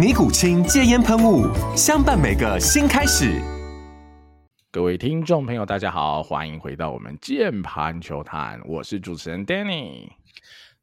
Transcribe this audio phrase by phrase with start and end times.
[0.00, 1.44] 尼古清戒烟喷雾，
[1.76, 3.38] 相伴每个新开始。
[4.70, 10.08] 各位听众朋友，大家好，欢迎回到我们键盘球探，我是主持人 Danny，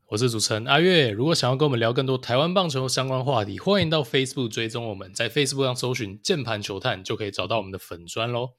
[0.10, 1.10] 我是主持人阿月。
[1.10, 8.50] 如果想要跟我们聊更多台湾棒球相关话题，欢迎到 Facebook 追踪我们，在 Facebook 上搜寻键盘球探，就可以找到我们的粉砖喽。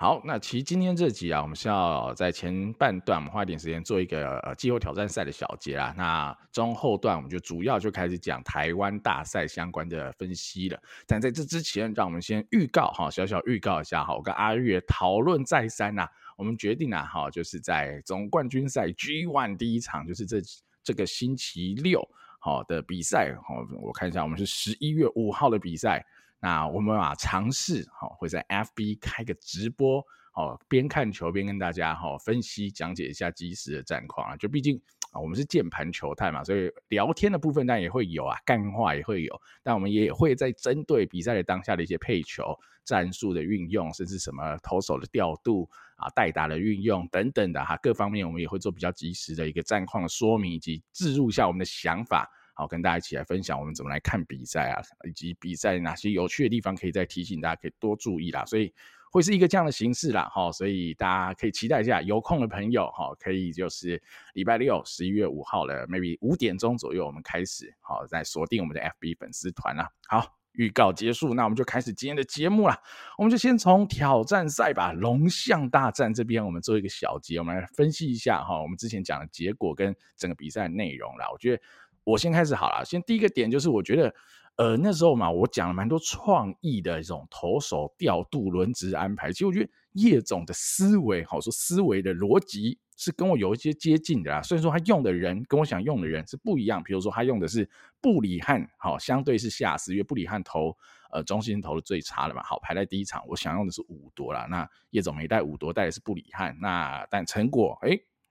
[0.00, 5.92] 好，那其实今天这集啊，我们是要在前半段我们花一点时间做一个呃季后挑战赛的小结啦。
[5.98, 10.80] 那中后段我们就主要就开始讲台湾大赛相关的分析了。
[11.04, 20.36] 但在这之前，让我们先预告哈，小小预告一下哈，我跟阿月讨论再三呐，我们决定啊哈，就是在总冠军赛 G One 第一场，就是这
[20.84, 26.06] 这个星期六好的比赛哈，我看一下，我们是十一月五号的比赛。
[26.40, 29.98] 那我们啊尝试哈，会在 FB 开个直播，
[30.34, 34.36] 哦，边看球边跟大家哈分析讲解一下即时的战况啊。
[34.36, 52.30] 就毕竟啊，我们是键盘球探嘛，所以聊天的部分当然也会有啊，干话也会有，但我们也会在针对比赛的当下的一些配球、战术的运用，甚至什么投手的调度啊、代打的运用等等的哈，各方面我们也会做比较及时的一个战况的说明，以及置入一下我们的想法。
[52.58, 58.44] 好，跟大家一起来分享我们怎么来看比赛啊，以及比赛哪些有趣的地方可以再提醒大家，可以多注意啦。
[58.44, 58.74] 所以
[59.12, 64.02] 会是一个这样的形式啦，哈，所以大家可以期待一下，有空的朋友哈，可以就是
[64.34, 69.88] 礼拜六十一月五号的 maybe 五点钟左右，我们开始好，再锁定我们的 FB 粉丝团啦。
[70.08, 72.76] 好，预告结束，那我们就开始今天的节目啦。
[73.16, 81.30] 我们就先从挑战赛吧，龙象大战这边我们做一个小结，我们来分析一下哈，我们之前讲的结果跟整个比赛内容啦。
[81.30, 81.62] 我觉得。
[82.08, 84.14] 我先开始好了，先第一个点就是我觉得，
[84.56, 89.30] 呃，那时候嘛，我讲了蛮多创意的这种投手调度、轮值安排。
[89.30, 94.40] 其实我觉得叶总的思维，好说思维的逻辑是跟我有一些接近的啦。
[94.40, 97.68] 虽然说他用的人跟我想用的人是不一样，比如说他用的是
[98.00, 100.74] 布里汉，好，相对是下司，因为布里汉投
[101.12, 103.22] 呃中心投的最差的嘛，好，排在第一场。
[103.28, 107.90] 我想用的是伍铎啦，那叶总没带伍铎，带的是布里汉，那但成果哎，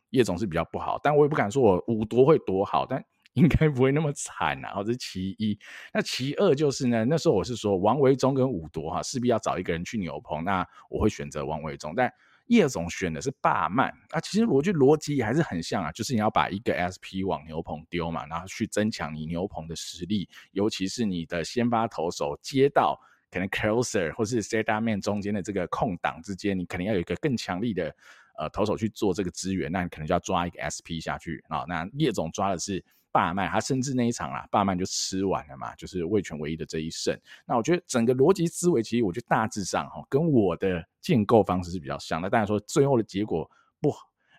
[0.10, 3.06] 叶总是比较不好，但我也不敢说我伍铎会多好，但。
[3.38, 5.58] 应该不会那么惨啊，这是其一。
[5.94, 11.94] 那其二就是呢，那时候我是说王维中跟伍铎哈，势必要找一个人去牛棚，那我会选择王维中。
[11.96, 12.12] 但
[12.48, 23.00] 叶总选的是霸曼啊，其实我觉得逻辑还是很像啊，就是你要把一个 SP 往牛棚丢嘛，然后去增强你牛棚的实力，尤其是你的先发投手接到
[23.30, 27.96] 可能 closer 或是 setup man 中间的这个空档之间，你肯定要有一个更强力的
[28.40, 31.66] 呃投手去做这个资源，那你可能就要抓一个 SP 下去啊。
[31.68, 32.84] 那叶总抓的是。
[33.18, 37.20] 霸曼，他甚至那一场啊，霸曼就吃完了嘛，就是味全唯一的这一胜。
[37.48, 42.30] 那我觉得整个逻辑思维，其实我觉得大致上哈，跟我的建构方式是比较像的。
[42.30, 43.50] 当然说最后的结果
[43.82, 43.92] 不，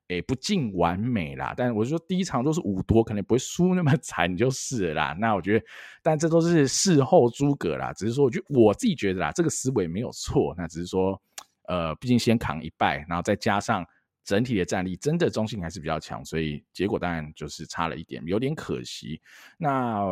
[0.06, 1.54] 诶不尽完美啦。
[1.56, 5.16] 但我就说第一场都是五多，可能不会输那么 惨就是了啦。
[5.18, 5.66] 那我觉得，
[6.00, 7.92] 但这都是事后诸葛啦。
[7.92, 10.54] 只是说，我觉得我自己觉得啦，这个思维没有错。
[10.56, 11.20] 那只是说，
[11.66, 13.84] 呃，毕竟先扛一败，然后再加上。
[14.28, 19.18] 整体的战力真的中性还是比较强，所以结果当然就是差了一点，有点可惜。
[19.56, 20.04] 那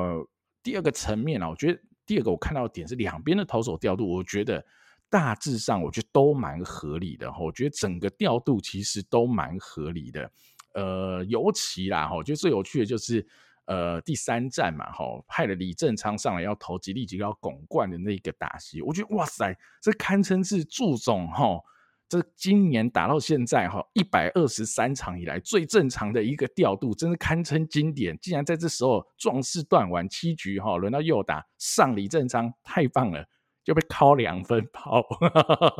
[0.62, 4.64] 第二个层面啊，我觉得第二个我看到的点是两边的投手调度，我觉得
[5.10, 7.30] 大致上我觉得都蛮合理的。
[7.38, 10.32] 我觉得整个调度其实都蛮合理的。
[10.72, 13.26] 呃，尤其啦，我觉得最有趣的就是
[13.66, 21.60] 呃第三战嘛，哈，派了李正昌上来要投吉利吉高巩冠的那个打席，我觉得哇塞，这堪称是祝总哈。
[22.08, 28.16] 这今年打到现在哈，一百二十三场以来最正常的一个调度，真是堪称经典。
[28.20, 33.26] 竟然在这时候壮士断腕七局哈，轮到右打上李正昌，太棒了！
[33.66, 35.04] 就被敲两分炮，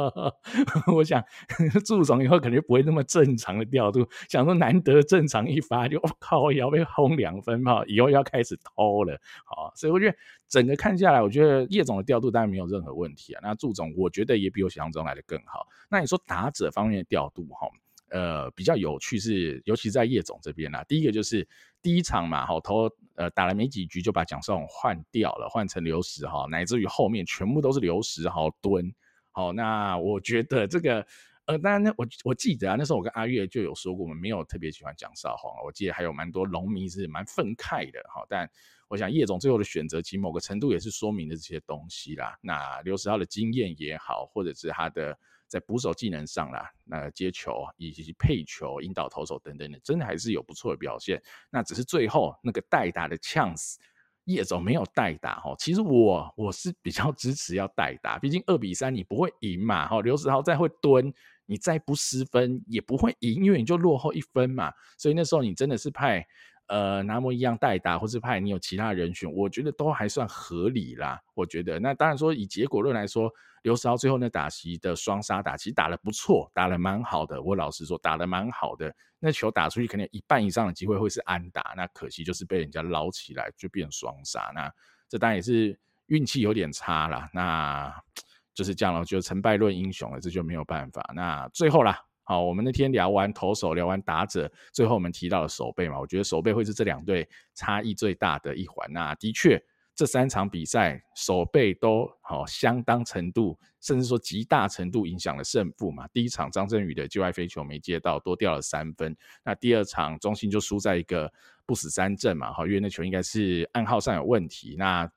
[0.92, 1.22] 我想
[1.86, 10.16] 祝总以后肯定不会那么正常的调度，想说难得正常一发就靠，要被轰两分炮，以后要开始偷了，好，所以我觉得
[10.48, 15.64] 整个看下来，我觉得叶总的调度当然没有任何问题啊，那祝总我觉得也比我想象中来的更好。
[15.88, 17.68] 那你说打者方面的调度哈，
[18.10, 21.46] 呃，比较有趣是，尤其在叶总这边啊，第一个就是
[21.82, 22.90] 第一场嘛，好投。
[23.18, 28.94] 呃，打了没几局就把蒋少勇换掉了，换成刘石哈，乃至于后面全部都是刘石豪蹲。
[29.32, 31.06] 好，那我觉得这个，
[31.46, 37.98] 呃，当然呢，我我记得啊，那时候我跟阿月就有说过，我们没有特别喜欢蒋少宏，我记得还有蛮多农民是蛮愤慨的。
[38.12, 38.46] 好，但
[38.88, 42.36] 我想叶总最后的选择，其实某个程度也是说明了这些东西啦。
[42.42, 45.18] 那刘时豪的经验也好，或者是他的。
[45.48, 51.22] 在捕手技能上啦，那接球以及配球、引导投手等等的，真的还是有不错的表现。
[51.50, 53.76] 那只是最后那个代打的 chance，
[54.24, 55.54] 叶总没有代打哈。
[55.58, 59.86] 其实我我是比较支持要代打，毕竟二比三你不会赢嘛。
[59.88, 61.12] 哈，刘子豪再会蹲，
[61.46, 64.72] 你再不失分也不会赢，因为你就落后一分嘛。
[64.98, 66.26] 所以那时候你真的是派。
[66.68, 71.20] 呃，拿摩一样代打，或是派你有其他人选，我觉得都还算合理啦。
[71.34, 73.32] 我觉得，那当然说以结果论来说，
[73.62, 77.40] 刘时豪最后那打席的双杀打，其实打得不错，打得蛮好的。
[77.40, 78.92] 我老实说，打得蛮好的。
[79.18, 84.50] 那球打出去，可能一半以上的机会会是安打，那可惜就是被人家捞起来就变双杀。
[84.54, 84.68] 那
[85.08, 87.30] 这当然也是运气有点差啦。
[87.32, 87.94] 那
[88.54, 91.12] 就是这样了，就成败论英雄了，这就没有办法。
[91.14, 92.05] 那最后啦。
[92.28, 98.84] 好，我们那天聊完投手，聊完打者，最后我们提到了守备嘛，我觉得守备会是这两队差异最大的一环。
[98.92, 99.62] 那的确，
[99.94, 106.04] 这三场比赛守备都好相当程度，甚至说极大程度影响了胜负嘛。
[106.08, 109.16] 第一场张振宇的界外飞球没接到，多掉了三分。
[109.44, 111.32] 那第二场中心就输在一个
[111.64, 114.74] 不死三振嘛，好，因为那球应该是暗号上有问题。
[114.76, 115.08] 那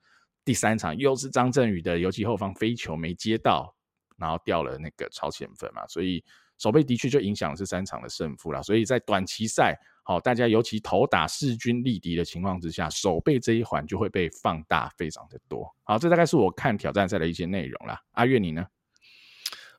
[0.44, 3.74] 第三场又是张振宇的游击后方飞球没接到，
[4.16, 6.22] 然后掉了那个超前分嘛，所以。
[6.60, 9.74] 守备的确就影响了这三场的胜负了，所以在短期赛，
[10.04, 15.66] 好，大家尤其投打势均力敌的情况之下，守备这一环就会被放大非常的多。
[15.84, 17.98] 好，这大概是我看挑战赛的一些内容啦。
[18.12, 18.66] 阿月你呢？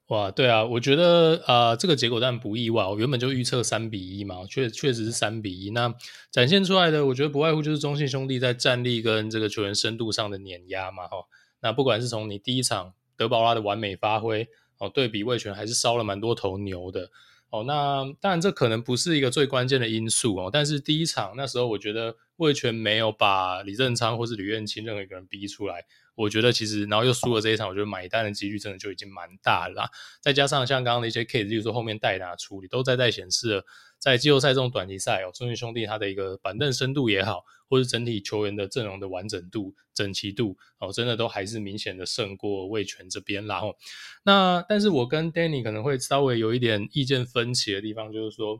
[0.07, 5.69] 哇，对啊，我觉得、呃，这个结果当然不意外，我原本就预测三比一嘛，确确实是三比一。
[5.69, 5.94] 那
[6.31, 11.18] 展现出来的，我觉得不外乎就是中信兄弟在战力跟这个球员深度上的碾压嘛，哈。
[11.62, 14.50] 那不管是从你第一场德保拉的完美发挥。
[14.81, 17.07] 哦，对比魏全还是烧了蛮多头牛的
[17.51, 17.63] 哦。
[17.68, 20.50] 那当然，这可能不是一个最关键的因素哦。
[20.51, 25.86] 但是第一场那时候，我觉得魏全没有把李正昌或是吕彦清任何一个人逼出来。
[26.16, 29.89] 我觉得其实，然后又输了这一场，我觉得买单的几率真的就已经蛮大了啦。
[30.19, 33.63] 再加上像刚刚的一些 case，例如说后面代打处理，都在在显示，
[34.01, 43.57] 在季后赛这种短期赛哦，中信兄弟他的一个板凳深度也好，或是整体球员的阵容的完整度、整齐度哦，真的都还是明显的胜过味全这边啦。
[43.57, 43.77] 然后，
[44.24, 48.59] 那但是我跟 Danny 可能会稍微有一点意见分歧的地方，就是说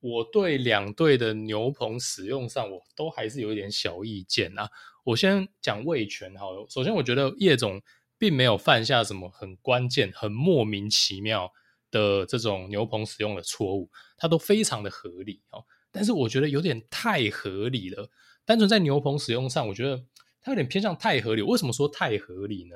[0.00, 4.68] 我对两队的牛棚使用上，我都还是有一点小意见啊。
[5.04, 6.66] 我先讲味全好了。
[6.68, 7.80] 首先，我觉得叶总
[8.18, 11.52] 并没有犯下什么很关键、很莫名其妙
[11.92, 15.64] 的这种牛棚使用的错误，它都非常的合理哦。
[15.92, 18.10] 但是我觉得有点太合理了。
[18.44, 20.02] 单纯在牛棚使用上，我觉得
[20.40, 21.42] 它有点偏向太合理。
[21.42, 22.74] 为什么说太合理呢？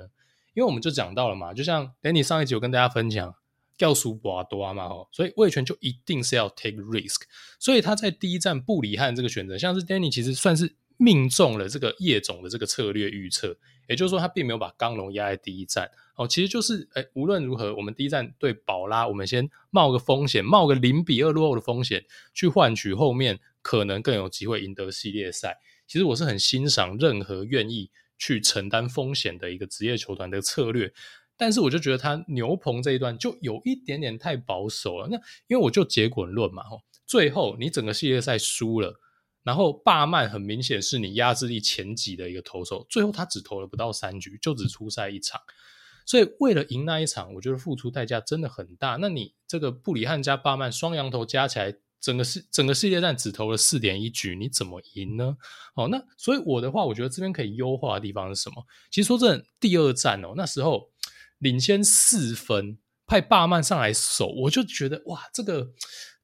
[0.55, 3.35] 因为我们就讲到了嘛，就像 Danny 上一集有跟大家分享，
[3.79, 7.23] 要输不多嘛，哦，所以味全就一定是要 take risk。
[7.59, 10.77] 所以他在第一站布里汉这个选择，像是 Danny 其实算是。
[10.99, 13.57] 命中了这个叶总的这个策略预测，
[13.89, 25.59] 也就是说他并没有把刚龙压在第一站哦，其实就是诶无论如何，我们第一站对宝拉，我们先冒个风险，冒个零比二落后的风险，去换取后面可能更有机会赢得系列赛。
[25.87, 30.93] 其实我是很欣赏任何愿意去承担风险的一个职业球团的策略，
[31.37, 35.09] 但是我就觉得他牛棚这一段就有一点点太保守了。
[35.11, 35.17] 那
[35.47, 38.99] 因为我就结果论嘛，吼，最后你整个系列赛输了。
[39.47, 45.41] 然后霸曼很明显是你压制力前几的一个投手，最后他只投了不到三局，就只出赛一场，
[46.05, 48.97] 所以为了赢那一场，我觉得付出代价真的很大。
[49.01, 55.37] 那你这个布里汉加霸曼双羊头加起来，整个世整个世界战只投了四点一局，你怎么赢呢？
[55.77, 58.67] 哦，那所以我的话，我觉得这边可以优化的地方是什么？
[58.91, 60.91] 其实说真的，第二战哦，那时候
[61.39, 65.71] 领先四分，派霸曼上来守，我就觉得哇，这个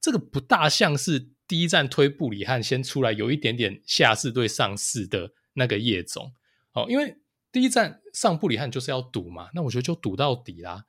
[0.00, 1.31] 这个不大像是。
[1.46, 6.32] 第一站推布里汉先出来，有一点点下士对上市的那个叶总，
[6.72, 7.16] 哦，因为
[7.50, 10.84] 第一站上布里汉就是要赌嘛，那我觉得就赌到底啦。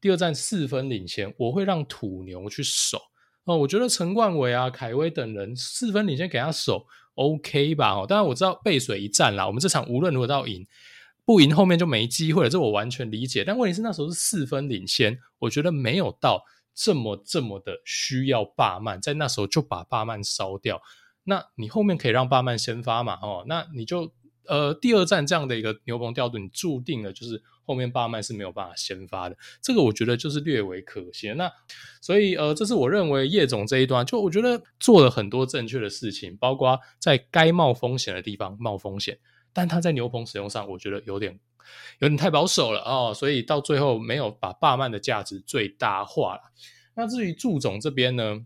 [0.00, 3.00] 第二站四分领先，我会让土牛去守
[3.44, 7.92] 哦，我觉得陈冠伟啊、凯威等人四分领先给他守，OK 吧？
[7.94, 10.66] 哦，当然我知道背水一战啦，我们这场无论如何都要赢。
[11.26, 13.42] 不赢后面就没机会了，这我完全理解。
[13.42, 16.44] 但问题是那时候是四分领先，我觉得没有到
[16.74, 20.82] 这么这么的需要霸曼，在那时候就把霸曼烧掉。
[21.24, 23.18] 那你后面可以让霸曼先发嘛？
[23.22, 24.12] 哦，那你就
[24.46, 29.36] 呃第二战这样的一个牛棚调度，你注定了就是后面霸曼是没有办法先发的。
[29.62, 31.32] 这个我觉得就是略为可惜。
[31.32, 31.50] 那
[32.02, 39.18] 所以呃，这是我认为叶总这一端，就我觉得做了很多正确的事情，包括在该冒风险的地方冒风险，
[39.54, 41.40] 但他在牛棚使用上，我觉得有点
[42.00, 46.40] 有点太保守了哦，所以到最后没有把霸曼的价值最大化了。
[46.96, 48.40] 那至于祝总这边呢？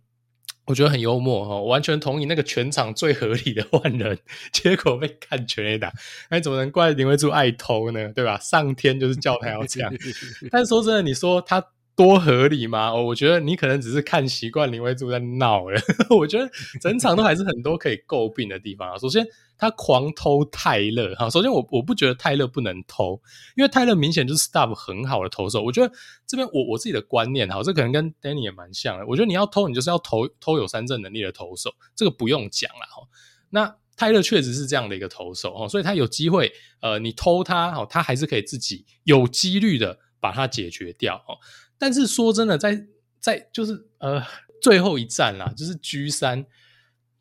[0.66, 4.18] 我觉得很幽默哈，我完全同意那个全场最合理的换人，
[4.52, 5.90] 结果被看全 A 打，
[6.30, 8.12] 那怎么能怪林威柱爱偷呢？
[8.12, 8.38] 对吧？
[8.38, 9.90] 上天就是叫他要这样。
[10.52, 11.64] 但是说真的，你说他
[11.96, 12.90] 多合理吗？
[12.92, 15.80] 哦，我觉得你可能只是看习惯林威柱在闹了。
[16.14, 16.46] 我觉得
[16.82, 18.98] 整场都还是很多可以诟病的地方啊。
[18.98, 19.26] 首先。
[19.58, 23.20] 他狂偷泰勒哈，首先我我不觉得泰勒不能偷，
[23.56, 25.60] 因为泰勒明显就是 stuff 很好的投手。
[25.62, 25.92] 我觉得
[26.28, 29.04] 这边我我自己的观念哈，这可能跟 Danny 也蛮像的。
[29.06, 33.08] 我觉得你要偷，你就是要投偷有三振能力的投手，这个不用讲了哈。
[33.50, 41.36] 那泰勒确实是这样的一个投手哈，所以他有机会呃，你偷他哈，他还是可以自己有几率的把它解决掉哈。
[41.76, 42.86] 但是说真的，在
[43.18, 44.22] 在就是呃
[44.62, 46.46] 最后一战啦，就是 G 三。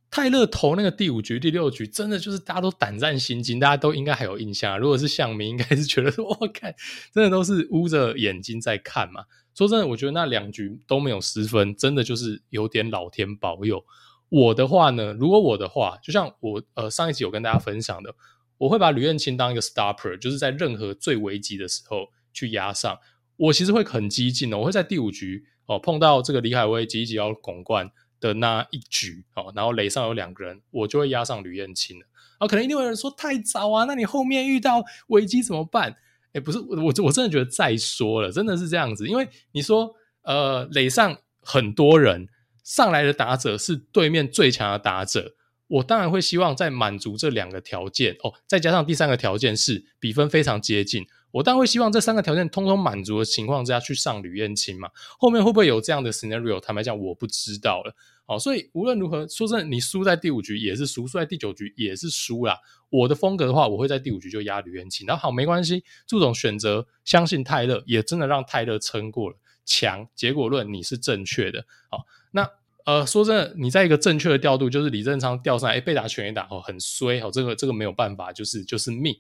[0.10, 4.80] 泰勒投那个第五局、第六局，真的就是大家都胆战心惊，大家都应该还有印象。
[4.80, 6.74] 如果是向明，应该是觉得说，我看
[7.14, 9.26] 真的都是捂着眼睛在看嘛。
[9.54, 13.84] 说真的，我觉得那两局都没有失分，真的就是有点老天保佑。
[14.30, 18.14] 我的话呢，如果我的话，就像我呃上一集有跟大家分享的，
[18.60, 23.00] 我会把吕彦青当一个 stopper，就是在任何最危急的时候去压上。
[23.36, 32.06] 我其实会很激进的，我会在第五局哦碰到这个李海威急急要拱冠的那一局，哦，然后垒上有两个人，我就会压上吕彦青了。
[32.40, 35.96] 啊，可能一定有人说太早啊，那你后面遇到危机怎么办？
[36.34, 42.28] 哎，不是，我我我真的觉得再说了，真的是这样子，因为你说，呃，垒上很多人
[42.64, 45.36] 上来的打者是对面最强的打者，
[45.68, 51.08] 我当然会希望在满足这两个条件哦，再加上第三个条件是比分非常接近。
[51.32, 56.60] 我当然会希望这三个条件通通满足的情况之下去上吕彦青嘛，后面会不会有这样的 scenario？
[56.60, 57.94] 坦白讲，我不知道了。
[58.26, 62.58] 好，所以无论如何，说真的，你输在第五局也是输，输在第九局也是输啦。
[62.90, 65.08] 我的风格的话，我会在第五局就压吕彦青。
[65.08, 69.38] 然后好，没关系，祝总选择相信泰勒，也真的让泰勒撑过了。
[69.66, 71.66] 强结果论，你是正确的。
[71.90, 72.50] 好，那
[72.86, 79.14] 呃，说真的，你在一个正确的调度，就是李正昌调上来，被打全垒打，哦，很衰，哦，这个这个没有办法，就是就是命。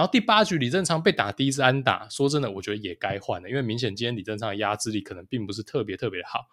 [0.00, 6.46] 然后第八局李正昌被打第一次安打，说真的，我觉得也该换了，因为明显今天李正昌的压制力可能并不是特别特别好，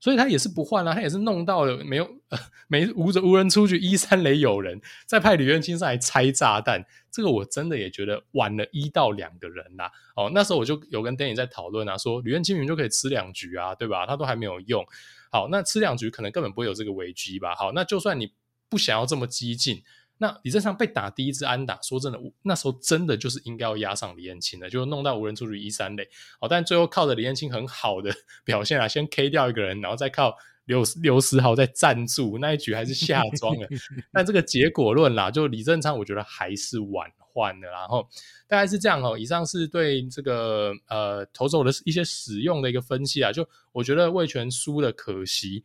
[0.00, 9.92] 所以他也是不换了，他也是弄到了没有呃 没无着无人出局一三垒有人，再派吕彦青上来拆炸弹，这个我真的也觉得晚了一到两个人啦。
[10.16, 14.06] 哦，那时候我就有跟丁宇在讨论啊，说吕彦青明就可以吃两局啊，对吧？
[14.06, 14.82] 他都还没有用，
[15.30, 17.54] 好，那吃两局可能根本不会有这个危机吧？
[17.54, 18.32] 好，那就算你
[18.70, 19.82] 不想要这么激进。
[20.24, 26.08] 那李正昌被打第一支安打，说真的，那时候真的就是应该要压上李彦青的，就弄到无人出局一三垒。
[26.40, 28.10] 好，但最后靠着李彦青很好的
[28.42, 33.68] 表现啊，先 K 掉一个人，然后再靠刘刘思豪再站住那一局还是下庄了。
[34.14, 37.68] 但这个结果论啦，就李正昌我觉得还是晚换的。
[37.68, 38.08] 然后
[38.48, 39.18] 大概是这样哦。
[39.18, 43.30] 以上是对这个呃投手的一些使用的一个分析啊。
[43.30, 45.64] 就我觉得魏全输的可惜，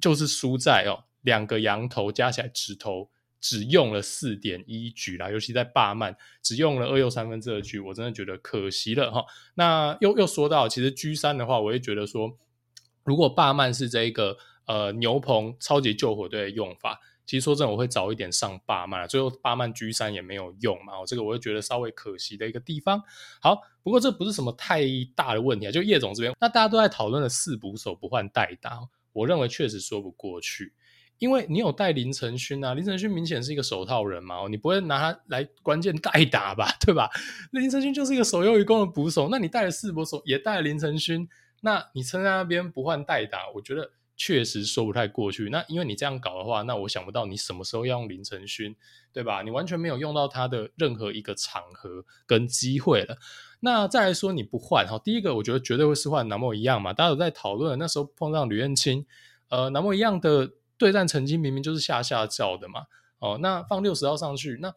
[0.00, 3.10] 就是输在哦两个羊头加起来直投。
[3.42, 9.24] 只用了四点一局啦，尤其在霸曼只用了二又三分之二局，我真的觉得可惜了哈。
[9.54, 12.38] 那又又说到，其实 G 三的话，我会觉得说，
[13.02, 23.02] 如果霸曼是这一个呃牛棚超级救火队的用法，其实说真的，我会早一点上霸曼，最后霸曼 G 三也没有用嘛，我这个我会觉得稍微可惜的一个地方。
[23.40, 24.84] 好，不过这不是什么太
[25.16, 30.72] 大的问题啊，就叶总这边，那大家都在讨论的四捕手不换代打，我认为确实说不过去。
[31.22, 37.08] 因为你有带林承勋啊，林承勋明显是一个手套人嘛，你不会拿他来关键代打吧，对吧？
[37.52, 41.28] 林承勋就是一个守优于攻的捕手，那你带了四捕手，也带了林承勋，
[41.60, 45.48] 那你撑在那边不换代打，我觉得确实说不太过去。
[45.48, 48.74] 那因为你这样搞的话，那我想不到你什么时候要用林承勋，
[49.12, 49.42] 对吧？
[49.42, 53.16] 你完全没有用到他的任何一个场合跟机会了。
[53.60, 59.06] 那再来说你不换哈，第一个我觉得绝对会是换南莫一样嘛，大家有在讨论，那时候碰上吕彦青，
[59.50, 60.50] 呃，南莫一样的。
[60.82, 62.86] 对战成绩明明就是下下叫的嘛，
[63.20, 64.74] 哦，那放六十号上去，那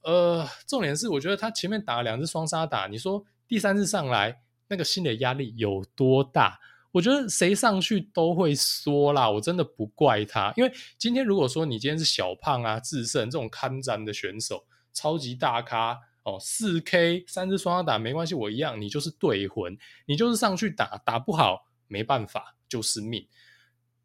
[0.00, 6.58] 呃，重点是我觉得他前面打了两次双杀打，你说第三次上来那个心理压力有多大？
[6.92, 23.28] 我觉得谁上去都会说啦，我真的不怪他，因为今天如果说你今天是小胖啊、智胜这种看战的选手，超级大咖哦，四 K 三支双杀打没关系，我一样，你就是队魂，你就是上去打，打不好没办法，就是命。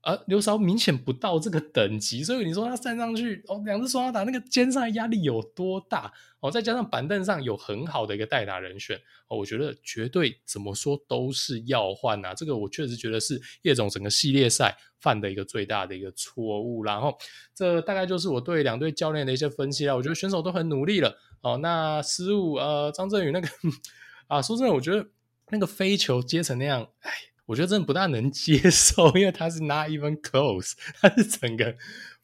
[0.02, 6.50] 而刘韶明显不到这个等级，所以你说他站上去哦，两只双打那个肩上压力有多大哦？
[6.50, 12.34] 再加上板凳上有很好的一个代打人选哦，我觉得绝对怎么说都是要换呐。
[12.34, 16.84] 这个我确实觉得是叶总整个系列赛犯的一个最大的一个错误。
[16.84, 17.18] 然后
[17.54, 19.96] 这大概就是我对两队教练的一些分析啦。
[19.96, 23.48] 我觉得选手都很努力了哦，那失误呃，张振宇那个
[24.28, 25.06] 啊，说真的，我觉得
[25.50, 27.12] 那个飞球接成那样，哎。
[27.48, 31.76] 我觉得真的不大能接受， 因为他是 not even close，他是整个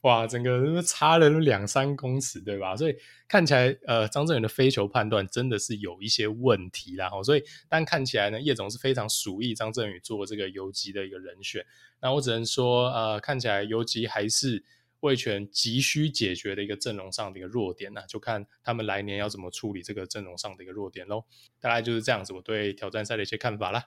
[0.02, 2.76] 哇，整个差了两三公尺，对吧？
[2.76, 2.94] 所以
[3.26, 7.10] 看起来，呃，张振远的飞球判断真的是有一些问题啦。
[7.22, 11.64] 所以，但看起来呢，叶总是非常属意张振宇做这个游击的一个人选。
[12.00, 14.62] 那我只能说，呃，看起来游击还是
[15.00, 21.24] 味全急需解决的一个阵容上的一个弱点呢，就看他们来年要怎么处理这个阵容上的一个弱点喽。
[21.60, 23.86] 大概就是这样子，我对挑战赛的一些看法啦。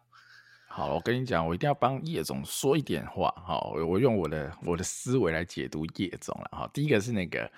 [0.69, 3.33] 好，我跟你讲，我一定要帮叶总说一点话。
[3.43, 6.50] 好，我用我的我的思维来解读叶总了。
[6.51, 7.50] 哈，第一个是那个，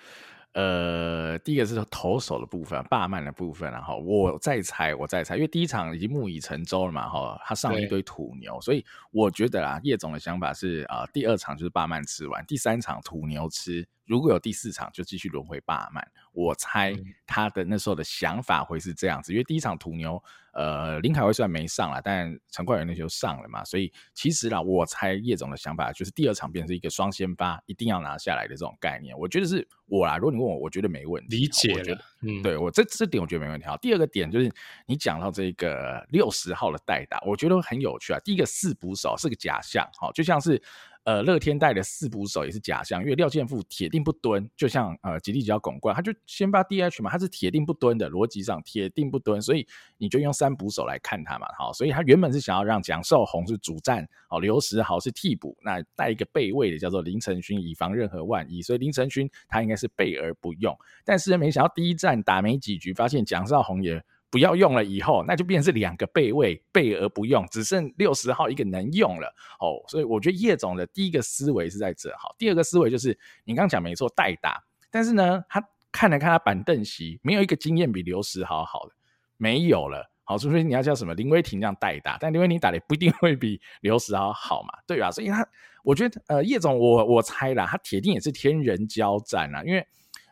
[0.52, 3.70] 呃，第一个是投手的部分，霸曼的部分。
[3.70, 7.08] 然后我再猜，我再猜，因为第一场已经木已成舟了嘛。
[7.08, 13.86] 哈，他上了一堆土牛，所以我觉得啊，叶总的想法是啊、呃，第二场就是霸曼吃完，第三场土牛吃。
[14.10, 16.04] 如果有第四场，就继续轮回霸曼。
[16.32, 16.92] 我猜
[17.28, 20.20] 他的那时候的想法会是这样子，因为第一场土牛，
[20.52, 29.16] 呃，林凯威虽然没上了，但陈冠宇那就上了嘛，所以其实啦，我猜叶总的想法就是第二场变成一个双先发，一定要拿下来的这种概念。
[29.16, 33.64] 我觉得是我啦，如果你问我，我觉得没问题，理解了，嗯，对我这这点我觉得没问题。
[33.66, 34.52] 好，第二个点就是
[34.86, 38.18] 你讲到这个六十号的代打，我觉得很有趣啊。
[38.24, 40.60] 第一个四捕手是个假象，好，就像是。
[41.04, 49.66] 呃，乐天带的四捕手也是假象，因为廖健富铁定不蹲，就像呃吉力吉捞巩冠，他就先发 DH 嘛，他是铁定不蹲的，逻辑上铁定不蹲，所以
[49.96, 64.04] 你就用三捕手来看他嘛，好，所以他原本是想要让蒋寿红是主战，哦，刘时豪是替补，那带一个备位的叫做林承勋，以防任何万一，所以林承勋他应该是备而不用，但是没想到第一战打没几局，发现蒋少红也。
[64.30, 69.26] 不要用了以后，那就变成是两个备位备而不用，只剩六十号一个能用了
[69.58, 69.82] 哦。
[69.88, 78.92] 所以我觉得叶总的第一个思维是在这哈，第二个思维就是你刚讲没错，代打，但是呢，他看了看他板凳席，没有一个经验比刘十豪好的，
[79.36, 80.08] 没有了。
[80.22, 85.10] 好，除非你要叫什么林威霆这样代打，但林威霆打的不一定会比刘十豪好嘛，对吧？
[85.10, 85.44] 所以他，
[85.82, 89.84] 我觉得呃，叶总我我猜啦，他铁定也是天人交战啊，因为。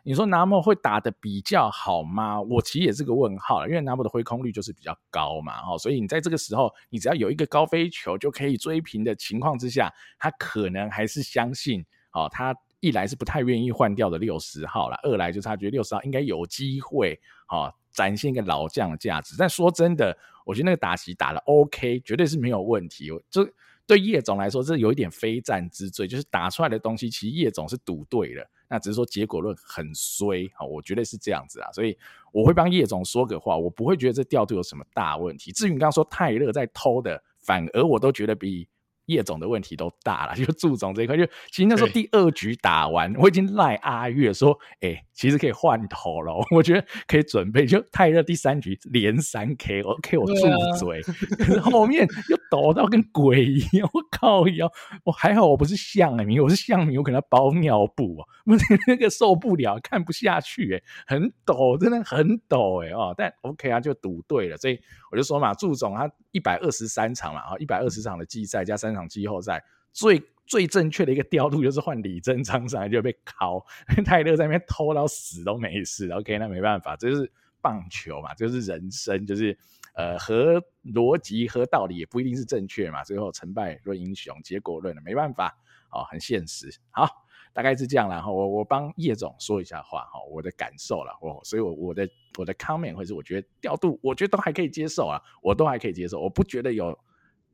[0.08, 2.40] 你说拿莫会打得比较好吗？
[2.40, 19.34] 我其实也是个问号，因为拿莫的挥空率就是比较高嘛，哦，所以你在这个时候，你只要有一个高飞球就可以追平的情况之下，他可能还是相信，哦，他一来是不太愿意换掉的六十号啦，二来就是他觉得六十号应该有机会，哦，展现一个老将的价值。
[19.38, 20.16] 但说真的，
[20.46, 23.10] 我觉得那个打席打得 OK，绝对是没有问题。
[23.28, 23.46] 就
[23.86, 28.50] 对叶总来说，这有一点非战之罪，就是打出来的东西，其实叶总是赌对了。
[28.68, 31.96] 那只是说结果论很衰啊，我觉得是这样子啊，所以
[32.32, 35.50] 我会帮叶总说个话，我不会觉得这调度有什么大问题。
[35.52, 38.68] 至于你刚刚说泰勒在偷的，反而我都觉得比。
[39.08, 47.66] 叶总的问题都大了， 就祝总这一块，就其实那时候第二局打完，我已经赖阿月说，哎、欸，其实可以换头了， 我觉得可以准备。
[47.66, 50.34] 就泰勒第三局连三 K，我 K 我住
[50.78, 51.04] 嘴，啊、
[51.38, 54.70] 可是后面又抖到跟鬼一样，我靠一样，
[55.04, 64.78] 我还好我不是象迷，我是象迷，我可能要包尿布啊，不是 那个受不了，看不下去、欸，很抖，真的很抖、欸，哎哦，但 OK 啊，就赌对了，所以
[65.10, 73.64] 我就说嘛，祝总他一百二十三场嘛，啊，一百二十场的季赛加三场季后赛最最正确的一个调度就是换李正昌上来就被敲，
[74.04, 76.10] 泰勒在那边偷到死都没事。
[76.10, 77.30] OK，那没办法，这就是
[77.60, 79.56] 棒球嘛，就是人生，就是
[79.94, 83.04] 呃，合逻辑、合道理也不一定是正确嘛。
[83.04, 85.54] 最后成败论英雄，结果论了没办法
[85.92, 86.74] 哦，很现实。
[86.90, 87.06] 好，
[87.52, 88.22] 大概是这样啦。
[88.22, 91.12] 哈，我我帮叶总说一下话哈，我的感受了。
[91.20, 92.08] 我所以我，我的
[92.38, 96.98] 我的 comment 会是我觉得调度，我觉得都还可以接受啊，我都还可以接受，我不觉得有。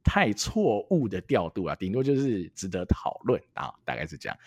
[0.04, 4.38] 太错误的调度啊，顶多就是值得讨论啊，大概是这样。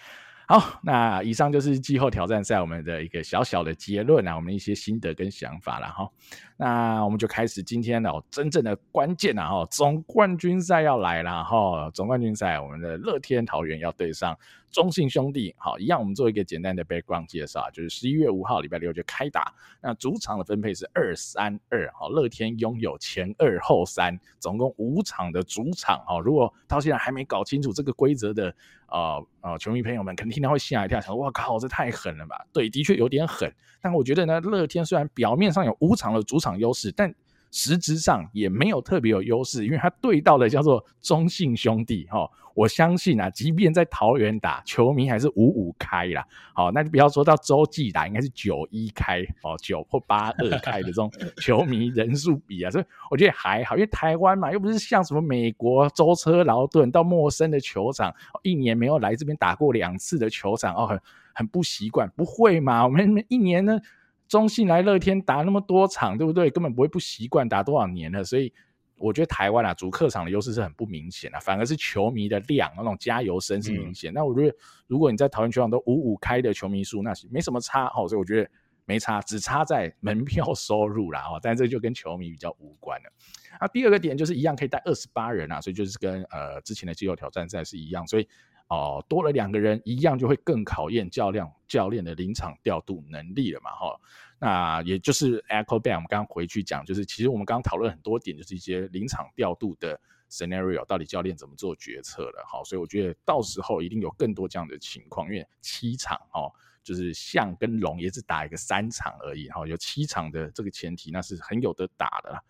[0.50, 6.10] 好，那以上就是季后挑战赛我们的一个小小的结论啊，我们一些心得跟想法了哈。
[6.56, 14.38] 那我们就开始今天的真正的关键了哈，总冠军赛要来了哈，总冠军赛我们的乐天桃园要对上。
[14.70, 19.54] 中信兄弟，好，一样，我们做一个简单的 background 介绍，就是十一月五号礼拜六就开打。
[19.82, 28.54] 那主场的分配是二三二，好，乐天拥有前二后三，总共五场的主场，哈，如果到现在还没搞清楚这个规则的，
[28.88, 32.46] 啊啊，球迷朋友们，肯定听到会吓一跳，想说哇靠，这太狠了吧？
[32.52, 33.54] 对，的确有点狠。
[33.82, 37.14] 但我觉得呢，乐天虽然表面上有五场的主场优势，但
[37.52, 42.30] 实质上也没有特别有优势，因为他对到的叫做中信兄弟哈。
[42.54, 46.26] 我相信啊，即便在桃园打，球迷还是五五开啦。
[46.56, 51.08] 好，那就不要说到洲际打，应该是九一开哦，九或八二开的这种
[51.40, 61.00] 球迷人数比啊，所以我觉得还好，因为台湾嘛，又不是像什么美国舟车劳顿到陌生的球场，一年没有来这边打过两次的球场哦，很
[61.36, 62.84] 很不习惯，不会嘛？
[62.84, 63.80] 我们一年呢，
[64.28, 66.50] 中信来乐天打那么多场，对不对？
[66.50, 68.54] 根本不会不习惯，打多少年了，所以。
[69.00, 74.12] 我觉得台湾啊，主客场的优势是很不明显的，反而是球迷的量，那种加油声是明显。
[74.12, 78.50] 那、嗯、我觉得，如果你在桃园球场都五五开的球迷数，那是没什么差哦，所以我觉得
[78.86, 81.40] 没差，只差在门票收入啦 哦。
[81.40, 83.14] 但这就跟球迷比较无关了。
[83.60, 88.28] 啊，第二个点就是一样可以带二十八人啊，所以就是跟呃之前的季后挑战赛是一样，所以
[88.68, 94.00] 哦多了两个人，一样就会更考验教练教练的临场调度能力了嘛哈。
[94.40, 100.00] 那也就是 echo back，我们刚刚回去讲，就是其实我们刚刚讨论很多点，就是一些临场调度的
[100.30, 106.52] scenario，到底教练怎么做决策的，好，所以我觉得到时候一定有更多这样的情况，因为七场哦，
[106.84, 112.44] 就是象跟龙也只打一个三场而已，哈，有七场的这个前提，那是很有得打的啦。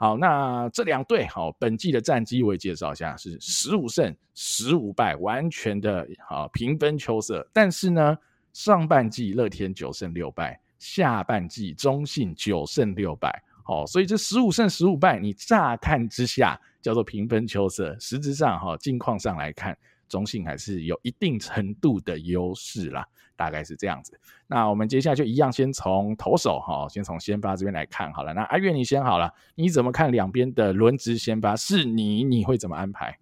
[0.00, 7.46] 好，那这两队好，本季的战绩我也介绍一下，是十五胜十五败，完全的啊平分秋色。
[7.52, 8.16] 但是呢，
[8.54, 10.58] 上半季乐天九胜六败。
[10.78, 13.30] 下半季中信九胜六败，
[13.66, 19.76] 哦，所以这十五胜十五败，你乍看之下叫做平分秋色，实质上哈，近况上来看，
[20.10, 24.20] 中信还是有一定程度的优势啦，大概是这样子。
[24.46, 28.34] 那我们接下来就一样，先从投手哈，先从先发这边来看好了。
[28.34, 31.56] 那阿月你先好了，你怎么看两边的轮值先发？
[31.56, 33.16] 是你，你会怎么安排？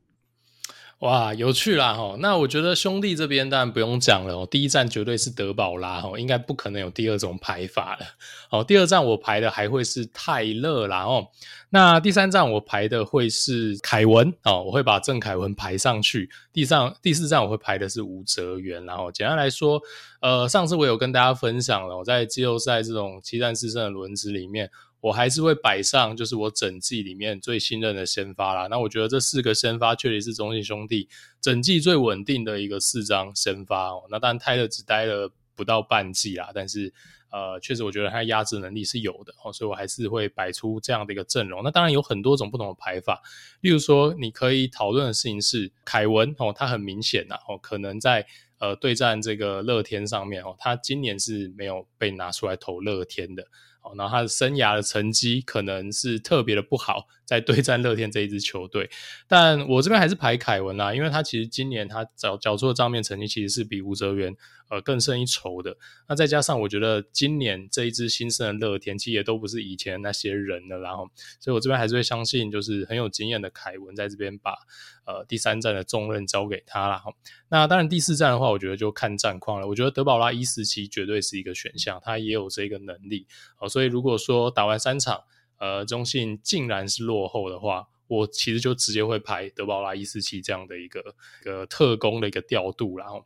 [1.01, 2.17] 哇，有趣啦哈！
[2.19, 8.07] 那我觉得兄弟这边当然不用讲了哦，第一站绝对是德保拉齁，应该不可能有第二种排法了。
[8.51, 11.29] 哦，第二站我排的还会是泰勒啦哦。
[11.71, 16.29] 那第三站我排的会是凯文哦，我会把郑凯文排上去。
[16.53, 18.85] 第三、第四站我会排的是吴哲源。
[18.85, 19.81] 然后简单来说，
[20.21, 24.69] 呃，上次我有跟大家分享了，我在季后赛这种七战四胜的轮值里面。
[25.01, 28.67] 我还是会摆上，就是我整季里面最信任的先发啦。
[28.67, 31.09] 那我觉得这四个先发确实是中信兄弟
[31.41, 34.03] 整季最稳定的一个四张先发哦。
[34.11, 36.93] 那当然泰勒只待了不到半季啦，但是
[37.31, 41.63] 呃，确实我觉得他压制能力是有的哦，所以我还是会摆出这样的一个阵容。
[41.63, 43.23] 那当然有很多种不同的排法，
[43.61, 48.27] 例如说你可以讨论的事情是凯文哦，他很明显呐哦，可能在
[48.59, 53.47] 呃对战这个乐天上面哦，他今年是没有被拿出来投乐天的。
[53.97, 58.89] 然后他的生涯的成绩可能是特别的不好，在对战乐天这一支球队，
[59.27, 64.35] 但我这边还是排凯文啦，因为他其实今年他缴缴出的账面成绩其实是比吴哲源
[64.71, 65.77] 呃更胜一筹的。
[66.09, 71.07] 那再加上我觉得今年这一支新生的乐天其实也都不是以前那些人了，然后
[71.39, 74.53] 所以我这边还是会相信就是很有经验的凯文在这边把
[75.05, 76.99] 呃第三战的重任交给他了。
[77.51, 79.69] 那当然第四战的话，我觉得就看战况了。
[79.69, 83.27] 我觉得德保拉一四七绝对是一个选项，他也有这个能力。
[83.69, 85.21] 所以如果说打完三场，
[85.59, 91.01] 呃，中信竟然是落后的话，我其实就直接会排德保拉一四七这样的一个
[91.41, 93.25] 一个特工的一个调度，然后，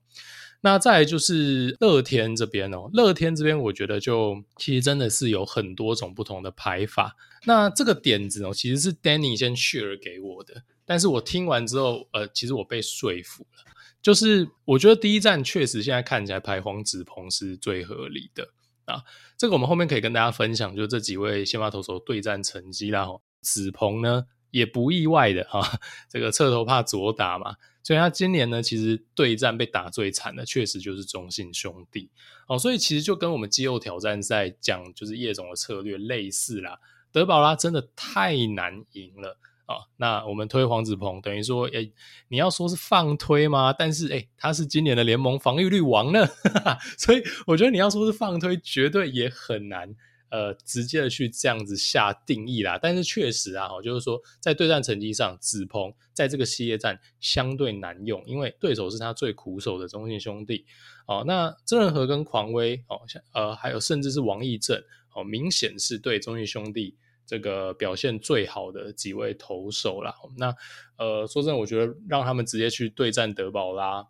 [0.62, 7.16] 那再就是乐天这边哦，乐天这边我觉得就其实真的是有很多种不同的排法。
[7.44, 18.48] 那这个点子哦，其实是 Danny 先 share 给我的，但是我听完之后，呃，其实我被说服了，就是我觉得第一站确实现在看起来排黄子鹏是最合理的。
[18.84, 19.02] 啊，
[19.36, 23.06] 这个我们后面可以跟大家分享，就这几位先发投手对战成绩啦。
[23.40, 32.10] 子鹏呢也不意外的哈、啊，这个侧头怕左打嘛，所以他今年呢其实对战被打最惨的，确实就是中信兄弟。
[32.46, 36.78] 哦，所以其实就跟我们季后挑战赛讲，就是叶总的策略类似啦。
[37.10, 39.38] 德保拉真的太难赢了。
[39.66, 41.92] 哦，那我们推黄子鹏，等于说，诶、
[42.28, 43.72] 你要说是放推吗？
[43.72, 46.26] 但是，诶、他是今年的联盟防御率王呢，
[46.98, 49.94] 所以我觉得你要说是放推，绝对也很难，
[50.30, 52.76] 呃，直接的去这样子下定义啦。
[52.80, 60.66] 但是确实啊，就是说，在对战成绩上，子鹏在这个系列战相对难用，因为对手是他最苦手的中信兄弟。
[61.06, 64.82] 哦，那郑仁和跟狂威，哦，像呃，还有甚至是王义正，
[65.14, 66.96] 哦，明显是对中信兄弟。
[67.32, 70.54] 这个表现最好的几位投手啦，那
[70.98, 74.06] 呃，说真的，我觉得让他们直接去对战德保拉，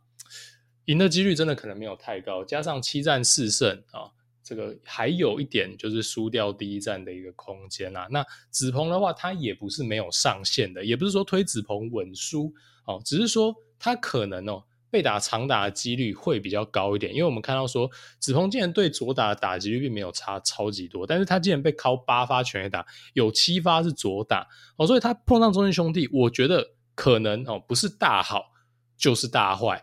[0.87, 2.45] 赢的几率真的可能没有太高。
[2.45, 4.11] 加上七战四胜啊，
[4.43, 8.09] 这个还有一点就是输掉第一战的一个空间啦。
[8.11, 12.53] 那子鹏的话，他也不是没有上限的，也不是说推子鹏稳输
[12.87, 24.47] 哦，只是说他可能哦，被打长打的几率会比较高一点，因为我们看到说子鹏竟然对左打的打击率并没有差超级多，但是他竟然被敲八发全垒打，有七发是左打。
[24.77, 28.53] 哦，所以他碰上中信兄弟，我觉得可能哦不是大好
[28.99, 29.83] 就是大坏，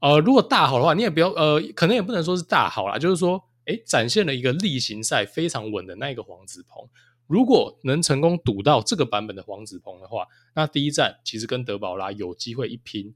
[0.00, 6.88] 呃，如果大好的话，你也不要呃，可能也不能说是大好啦，就是说，诶，展现了一个例行赛非常稳的那个黄子鹏。
[7.28, 13.14] 如果能成功赌到这个版本的黄子鹏的话，那第一站其实跟德保拉有机会一拼，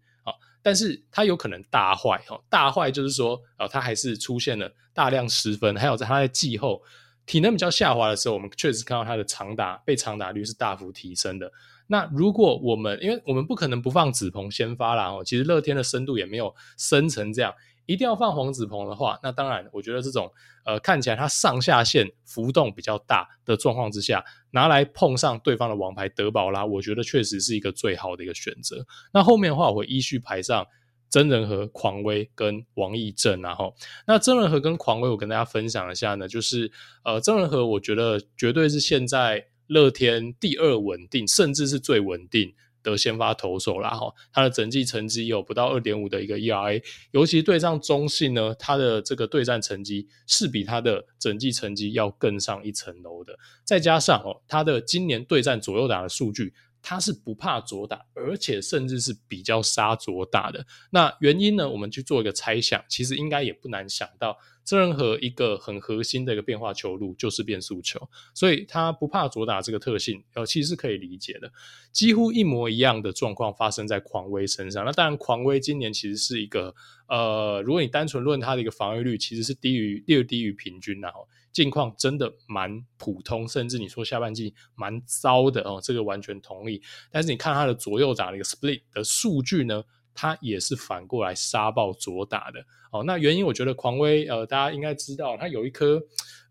[0.62, 6.80] 但是它有可能大坏哦，大坏就是说啊，他还是出现了大量失分，还有在它的季后
[7.26, 11.50] 体能比较下滑的时候，我们确实看到它的长打被长打率是大幅提升的。
[11.88, 17.52] 那如果我们因为我们不可能不放紫鹏先发啦哦，其实乐天的深度也没有深成这样。
[17.92, 20.32] 一定要放黄子鹏的话，那当然，我觉得这种
[20.64, 28.86] 呃看起来他上下限浮动比较大的状况之下，拿来碰上对方的王牌德保拉，我觉得确实是一个最好的一个选择。
[29.12, 30.66] 那后面的话，我会依序排上
[31.10, 33.74] 曾仁和、狂威跟王溢正，然后
[34.06, 36.72] 那曾仁和跟狂威，我跟大家分享一下呢，就是
[37.04, 42.54] 呃曾仁和，我觉得绝对是现在乐天第二稳定，甚至是最稳定。
[42.82, 53.38] 的先发投手啦，哈，他的整季成绩有不到二点五的一个 ERA，尤其对上中信呢，他的这个对战成绩是比他的整季成绩要更上一层楼的。
[53.64, 60.66] 再加上哦，他的今年对战左右打的数据，他是不怕左打，而且甚至是比较杀左打的。
[60.90, 64.36] 那原因呢，我们去做一个猜想，其实应该也不难想到。
[64.64, 71.52] 这任何一个很核心的一个变化球路就是变速球，所以他不怕左打这个特性，呃，其实是可以理解的。
[71.90, 74.84] 几乎一模一样的状况发生在狂威身上。
[74.84, 76.74] 那当然，狂威今年其实是一个，
[77.08, 86.80] 呃，如果你单纯论他的一个防御率，其实是低于略低于平均，然后近况真的蛮普通，甚至你说下半季蛮糟的哦，这个完全同意。
[87.10, 89.82] 但是你看他的左右打的一个 split 的数据呢？
[90.14, 93.02] 他也是反过来杀爆左打的哦。
[93.04, 96.02] 那原因我觉得狂威呃，大家应该知道，他有一颗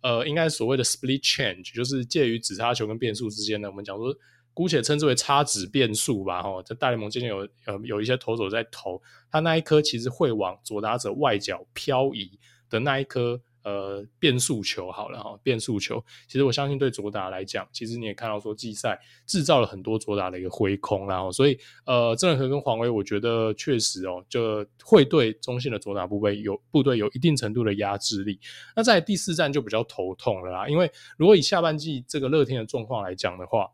[0.01, 3.69] 呃，应该所谓的 split change，就是介于指叉球跟变速之间的。
[3.69, 4.15] 我们讲说，
[4.53, 6.41] 姑且称之为叉指变速吧。
[6.41, 13.41] 哈、哦，在大联盟今天有呃有一些投手在投，他那一颗其实会往左打者外角漂移的那一颗。
[13.63, 28.39] 呃，变速球好了哈，变速球，其实我相信对左打来讲，其实你也看到说季赛制造了很多左打的一个挥空，然后所以呃，郑仁和跟黄威，我觉得确实哦，就会对中信的左打部队有部队有一定程度的压制力。
[28.75, 33.69] 那在第四站就比较头痛了啦，因为如果以下半季这个乐天的状况来讲的话，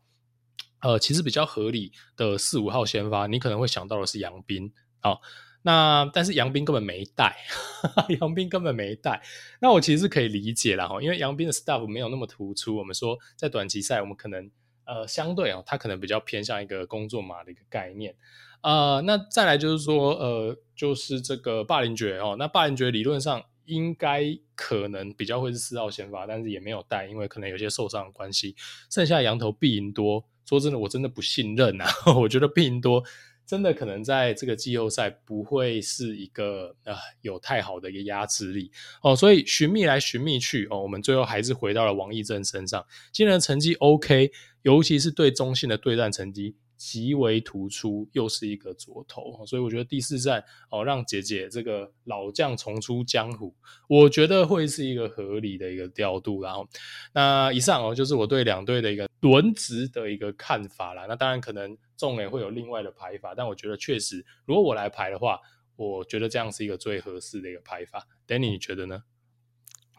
[0.80, 5.16] 呃，其实比较合理的四五号先发，你可能会想到的是杨斌啊。
[5.62, 7.36] 那但是杨斌根本没带，
[8.20, 9.20] 杨斌根本没带。
[9.60, 12.76] 那我其实是可以理解啦，哈，因为杨斌的 stuff 没有那么突出。
[12.76, 14.50] 我们说在短期赛，我们可能
[14.84, 18.14] 呃相对啊，他可能比较偏向一个工作码的一个概念。
[18.60, 28.56] 呃，那再来就是说，呃，就是这个霸凌爵哦，那霸凌爵理论上应该可能比较会是四号先发，但是也没有带，因为可能有些受伤的关系。
[28.90, 31.86] 剩下羊头必赢多，说真的，我真的不信任啊，
[32.18, 33.04] 我觉得必赢多。
[33.48, 38.70] 真的可能在这个季后赛不会是一个呃有太好的一个压制力
[39.02, 42.84] 哦，所以寻觅来寻觅去哦，我们最后还是回到了王义正身上。
[43.10, 44.30] 今年的成绩 OK，
[44.60, 46.56] 尤其是对中信的对战成绩。
[46.78, 53.52] 极为突出，又是一个左投，所以我觉得第四战哦，让姐姐这个老将重出江湖，
[53.88, 56.40] 我觉得会是一个合理的一个调度。
[56.40, 56.66] 然后，
[57.12, 61.04] 那以上哦，就是我对两队的一个轮值的一个看法啦。
[61.06, 65.40] 那当然，可能众也会有另外的排法，但我觉得确实，如果我来排的话，
[65.74, 68.06] 我觉得这样是一个最合适的一个排法。
[68.26, 69.02] Danny，你觉得呢？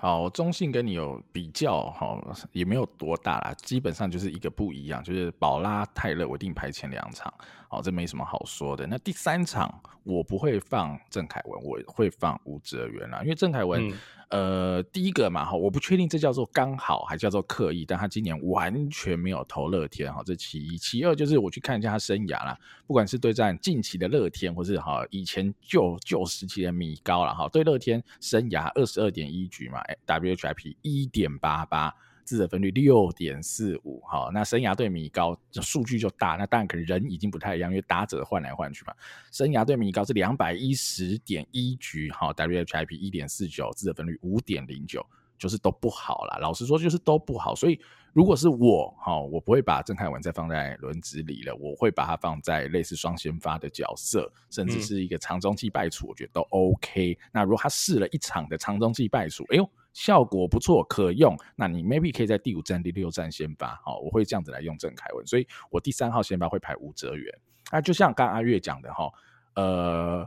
[0.02, 2.18] 好，中性跟你有比较，好，
[2.54, 7.34] 也没有多大啦，基本上就是一个不一样，就是宝拉泰勒我一定排前两场，
[7.70, 8.86] 好，这没什么好说的。
[8.86, 13.88] 那第三场我不会放郑凯文，我会放吴哲源啦，因为郑凯文。
[13.88, 13.98] 嗯
[14.30, 20.78] 呃，第一个嘛，哈，我不确定这叫做刚好还叫做刻意，但他今年完全没有投乐天，哈，这其一。
[20.78, 22.56] 其二就是我去看一下他生涯啦，
[22.86, 31.92] 不管是对战近期的乐天，或是哈以前旧旧时期的米高了，哈，对乐天生涯二十二点一局嘛，WHIP 一点八八。
[32.30, 38.94] 自责分率六点四五，好，那生涯对米高数据就大，那当然可能人已经不太一样，因为打者换来换去嘛。
[39.32, 45.04] 生涯对米高是两百一十点一局，好，WHIP 一点四九，自责分率五点零九，
[45.40, 46.38] 就是都不好啦。
[46.38, 47.56] 老实说，就是都不好。
[47.56, 47.82] 所以
[48.14, 57.18] 如果是我，哈，我不会把郑凯文再放在轮值里了，我会把它放在类似双先发的角色，甚至是一个长中继败处，我觉得都 OK。
[57.34, 59.68] 那如果他试了一场的长中继败处，哎呦。
[60.00, 61.38] 效果不错，可用。
[61.58, 65.28] 那你 maybe 可以在第五站、第六站先发，好，我会这样子来用郑凯文。
[65.28, 67.38] 所以我第三号先发会排吴哲元。
[67.70, 69.12] 那就像刚刚阿月讲的哈，
[69.56, 70.26] 呃，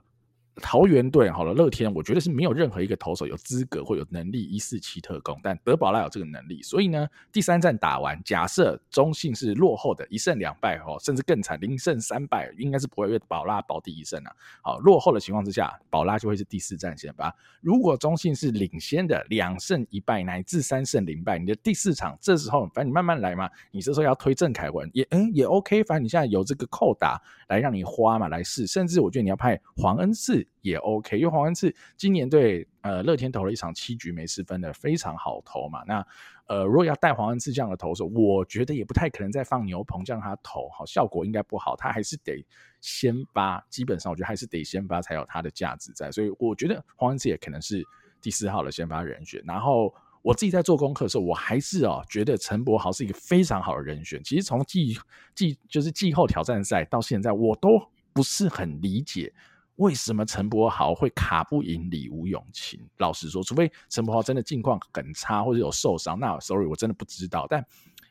[0.57, 14.33] 桃园队好了，乐天我觉得是没有任何一个投手有资格或有能力一四七特攻，但德保拉有这个能力，所以呢，第三战打完，假设中信是落后的一胜两败哦，甚至更惨零胜三败，应该是不会为保拉保第一胜啊。
[14.63, 17.35] 好，落后的情况之下，保拉就会是第四战先发。
[17.63, 30.42] 如果中信是领先的两胜一败乃至三胜零败，你的第四场这时候反正你慢慢来嘛，你这时候要推郑凯文也嗯也 OK，反正你现在有这个扣打来让你花嘛来试，甚至我觉得你要派黄恩赐。
[30.61, 35.83] 也 OK，因为黄恩赐今年对呃乐天投了一场七局没失分的非常好投嘛。
[35.87, 36.07] 那
[36.47, 41.77] 呃如果要带黄恩赐这样的投手，我觉得也不太可能再放牛棚这样他投，好效果应该不好。
[41.77, 42.45] 他还是得
[42.81, 46.11] 先发，基本上我觉得还是得先发才有他的价值在。
[46.11, 47.83] 所以我觉得黄恩赐也可能是
[48.21, 49.43] 第四号的先发人选。
[49.47, 54.23] 然后我自己在做功课的时候，我还是哦觉得陈柏豪是一个非常好的人选。
[54.23, 54.97] 其实从季
[55.35, 57.71] 季就是季后挑战赛到现在，我都
[58.13, 59.33] 不是很理解。
[59.77, 62.79] 为什么陈柏豪会卡不赢李吴永庆？
[62.99, 67.47] 老实说，除非陈柏豪真的境况很差或者有受伤，那 sorry 我真的不知道。
[67.49, 67.65] 但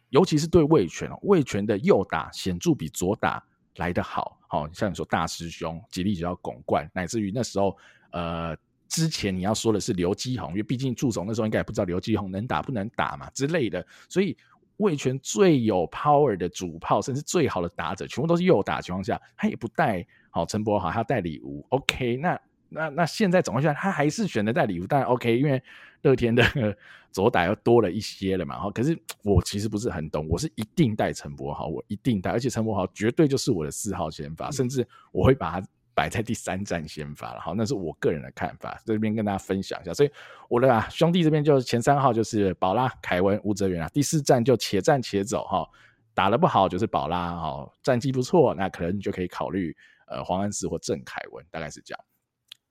[0.10, 3.42] 尤其是对味全，味全的右打显著比左打
[3.78, 4.38] 来得好。
[4.48, 7.78] 好，像你说大师兄吉力就要拱冠，乃至于那时候
[8.12, 8.58] 呃
[8.90, 14.36] 之前你要说的是刘基宏，因为毕竟祝总那时候应该也不知道刘基宏能打不能打嘛之类的，所以
[14.82, 20.06] 味全最有 power 的主炮，甚至最好的打者，全部都是右打的情况下，他也不带。
[20.34, 22.40] 好，陈柏豪他带礼物，OK，那
[22.70, 25.62] 那那现在总共下来，他还是选择带礼物，但 OK，因为
[26.04, 26.44] 乐天的
[27.12, 28.58] 左打又多了一些了嘛。
[28.58, 35.68] 哈，可是我其实不是很懂，我是一定带陈柏豪，我一定带，而且陈柏豪绝对就是我的四号先发，甚至我会把他
[36.02, 37.40] 摆在第三站先发了。
[37.40, 39.94] 好，那是我个人的看法，在这边跟大家分享一下。
[39.94, 40.10] 所以
[40.50, 45.70] 我的、兄弟这边就是前三号就是宝拉、凯文、吴哲源啊，第四站就且战且走哈，
[46.16, 49.78] 打得不好就是宝拉哈，战绩不错，那可能你就可以考虑。
[50.08, 52.06] 呃，黄安石或郑凯文大概是这样。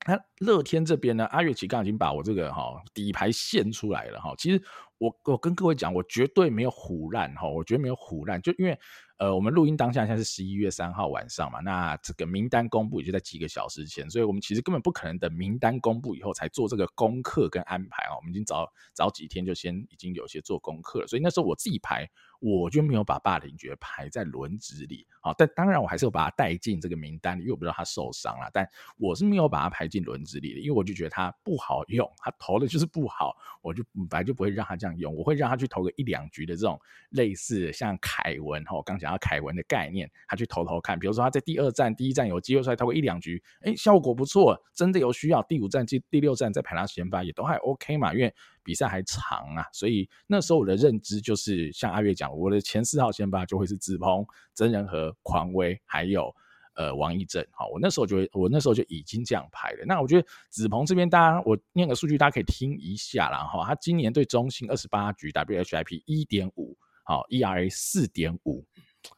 [0.07, 4.61] 那乐天这边呢，阿月其刚已经把我这个哈、底牌献出来了哈、其实
[4.99, 8.79] 我我跟各位讲，我绝对没有唬烂哈，我绝对没有唬烂，就因为
[9.21, 18.17] 呃，我们录音当下现在是十一月三号晚上嘛，那这个名单公布也就在几个小时前，所以我们其实根本不可能等名单公布以后才做这个功课跟安排啊。
[18.17, 22.09] 我们已经早早几天就先已经有些做功课了，所以那时候我自己排。
[22.41, 48.35] 我就没有把霸凌爵排在轮值里，啊，但当然我还是有把他带进这个名单里，因为我不知道他受伤了，但我是没有把他排进轮值里的，因为我就觉得他不好用，他投的就是不好，我就本来就不会让他这样用，我会让他去投个一两局的这种类似像凯文哈，我刚讲到凯文的概念，他去投投看，比如说他在第二战、第一战有机会出来投个一两局，哎，效果不错，真的有需要，第五战、第第六战再排他先发也都还 OK 嘛，因为。
[48.63, 56.35] 比赛还长啊，所以那时候我的认知就是像阿月讲，我的前四号先发就会是子鹏、曾仁和、狂威，还有
[56.75, 57.45] 呃王溢正。
[57.53, 59.85] 好，我那时候就会，我那时候就已经这样排了。
[59.87, 63.45] 那我觉得子鹏这边，大家我念个数据，大家可以听一下啦。
[63.45, 63.65] 哈。
[63.67, 68.65] 他今年对中信二十八局 WHIP 一点五，好 ERA 四点五，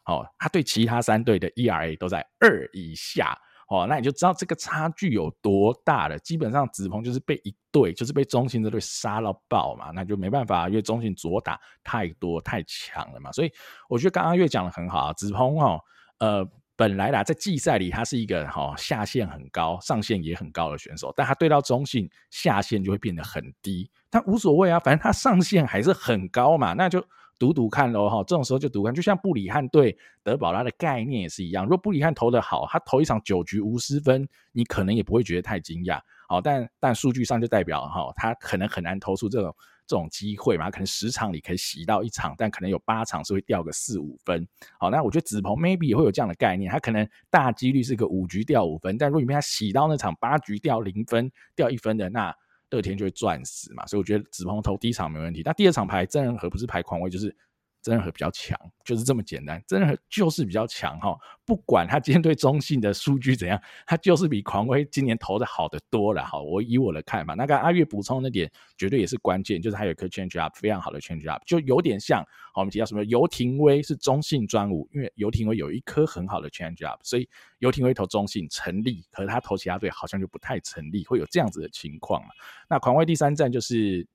[0.02, 3.38] 好，他对其他三队的 ERA 都在二以下。
[3.72, 6.18] 哦，那你就知道这个差距有多大了。
[6.18, 13.32] 基本上子鹏就是被一队，就是被中信这队杀到爆嘛，那就没办法，因为中信左打太多太强了嘛。
[13.32, 13.50] 所以
[13.88, 15.80] 我觉得刚刚月讲的很好啊，子鹏哦，
[16.18, 27.02] 呃，本来啦在季赛里他是一个哈、哦、下限很高、上限也很高的选手，但他对到中信下限就会变得很低，但无所谓啊，反正他上限还是很高嘛，那就。
[27.42, 31.64] 赌赌看喽哈，这种时候就赌看，就像布里汉对德保拉的概念也是一样。
[31.64, 35.98] 如果布里汉投得好，他投一场九局无失分，你可能也不会觉得太惊讶。
[36.28, 39.52] 好，但但数据上就代表哈，他可能很难投出这种
[39.88, 40.70] 这种机会嘛。
[40.70, 44.46] 可能十场里可以洗到一场，但可能有八场是会掉个四五分。
[44.78, 52.32] 好，那我觉得子鹏 maybe 也会有这样的概念，他可能大几率是个五局掉五分，但如果你被他洗到那场八局掉零分、掉一分的那。
[52.72, 57.36] 第二天就会赚死嘛，所以我觉得紫鹏投第一场没问题，但第二场牌，真人和不是牌狂威就是。
[57.82, 59.62] 曾仁和比较强，就是这么简单。
[59.66, 66.40] 曾仁和就是比较强哈，不管他今天对中信的数据怎样，他就是比狂威今年投的好的多了哈。
[66.40, 82.28] 我以我的看法，那个阿月补充那点绝对也是关键，就是他有一颗 change up 非常好的 change up，就有点像我们提到什么游廷威是中信专武，因为游廷威有一颗很好的 change up，所以游廷威投中信成立，可是他投其他队好像就不太成立，会有这样子的情况嘛。
[82.70, 84.06] 那狂威第三站就是。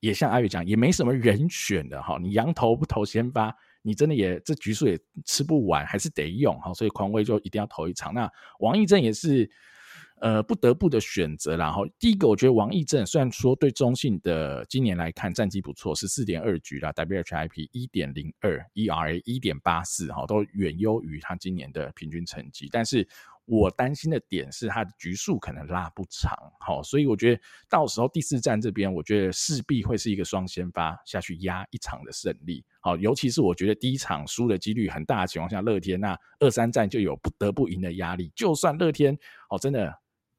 [0.00, 2.18] 也像阿宇讲，也没什么人选的哈。
[2.20, 6.72] 你洋投不投先发，你真的也这局数也吃不完，还是得用哈。
[6.74, 8.12] 所以狂威就一定要投一场。
[8.12, 9.48] 那王义正也是
[10.20, 11.56] 呃不得不的选择。
[11.56, 22.68] 然后第一个，我觉得王义正虽然说对中信的今年来看战绩不错，十四点二局啦，WHIP 一点零二，ERA 一点八四哈，都远优于他今年的平均成绩。
[22.72, 23.06] 但是
[23.50, 39.92] 我担心的点是他的局数可能拉不长，好，所以我觉得到时候第四站这边，我觉得势必会是一个双先发下去压一场的胜利，好，尤其是我觉得第一场输的几率很大的情况下，乐天那二三战就有不得不赢的压力，就算乐天哦真的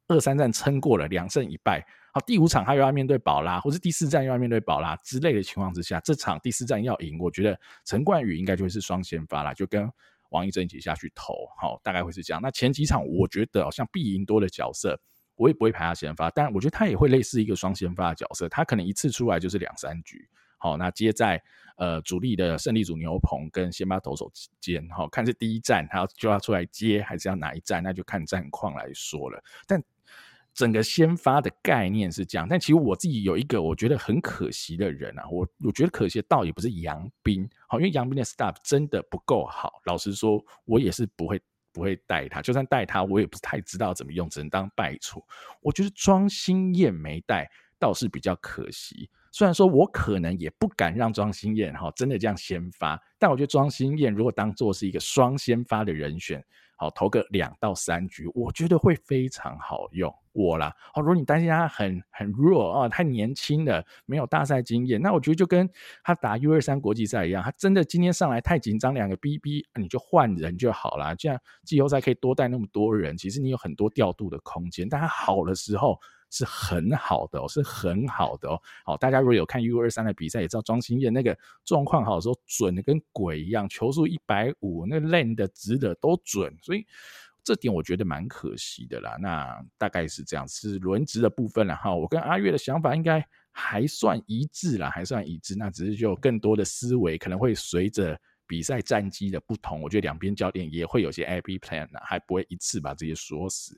[0.08, 1.86] 二三战撑过了两胜一败。
[2.14, 9.90] 好，第五场他又要面对宝拉，或是第四站又要面对宝拉之类的情况之下，这场第四站要赢，我觉得陈冠宇应该就会是双先发啦，就跟
[10.32, 12.42] 王一正一起下去投，好，大概会是这样。
[12.42, 15.00] 那前几场我觉得好像必赢多的角色，
[15.36, 20.28] 我也不会排他先发，但我觉得他也会类似一个双先发的角色，他可能一次出来就是两三局，
[20.58, 21.42] 好，那接在
[21.78, 29.82] 呃主力的胜利组牛棚跟先发投手之间，好，看是第一站他要就要出来接，还是要哪一站，那就看战况来说了，但。
[30.54, 39.82] 整个先发的概念是这样，但其实我自己有一个我觉得很可惜的人啊，我我觉得可惜的倒也不是杨斌，好，因为杨斌的 staff 真的不够好。
[39.86, 41.42] 老实说，我也是不会
[41.72, 45.24] 不会带他，就算带他，我也不是太知道怎么用，只能当败处。
[45.62, 47.50] 我觉得庄心燕没带
[47.80, 56.44] 倒是比较可惜，虽然说我可能也不敢让庄心燕哈真的这样先发，但我觉得庄心燕如果当做是一个双先发的人选。
[56.82, 60.76] 好，投个两到三局，我觉得会非常好用我啦。
[60.92, 65.70] 好，如果你担心他很很弱啊，太年轻了，没有大赛经验，那我觉得就跟
[66.04, 71.14] 他打 U 二三国际赛一样，他真的今天上来太紧张，两个 BB，你就换人就好啦。
[71.14, 74.90] 这样季后赛可以多带那么多人，其实你有很多调度的空间。
[74.90, 76.00] 但他好的时候。
[76.32, 78.60] 是很好的哦，是很好的哦。
[78.86, 86.88] 好，大家如果有看 U 二三的比赛，也知道庄心燕那个状况好的时候，准的跟鬼一样，球速一百五，那 l a n 的直的都准，所以
[87.44, 89.18] 这点我觉得蛮可惜的啦。
[89.20, 91.94] 那大概是这样，是轮值的部分了哈。
[91.94, 95.56] 我跟阿月的想法应该还算一致啦，还算一致。
[95.58, 98.18] 那只是就更多的思维可能会随着
[98.48, 103.78] 比赛战绩的不同，我觉得两边教练也会有些 AB plan 啦，还不会一次把这些说死。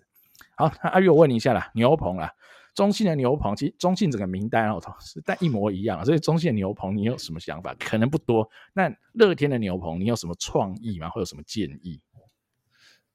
[0.56, 2.32] 好，那阿跃，我问你一下啦，牛棚啦，
[2.76, 7.76] 中信的牛棚，其实中信整个名单哦，是但一模一样，所以中信的牛棚，你有什么想法？
[7.80, 8.48] 可能不多。
[8.74, 11.10] 那乐天的牛棚，你有什么创意吗？
[11.10, 12.02] 会有什么建议？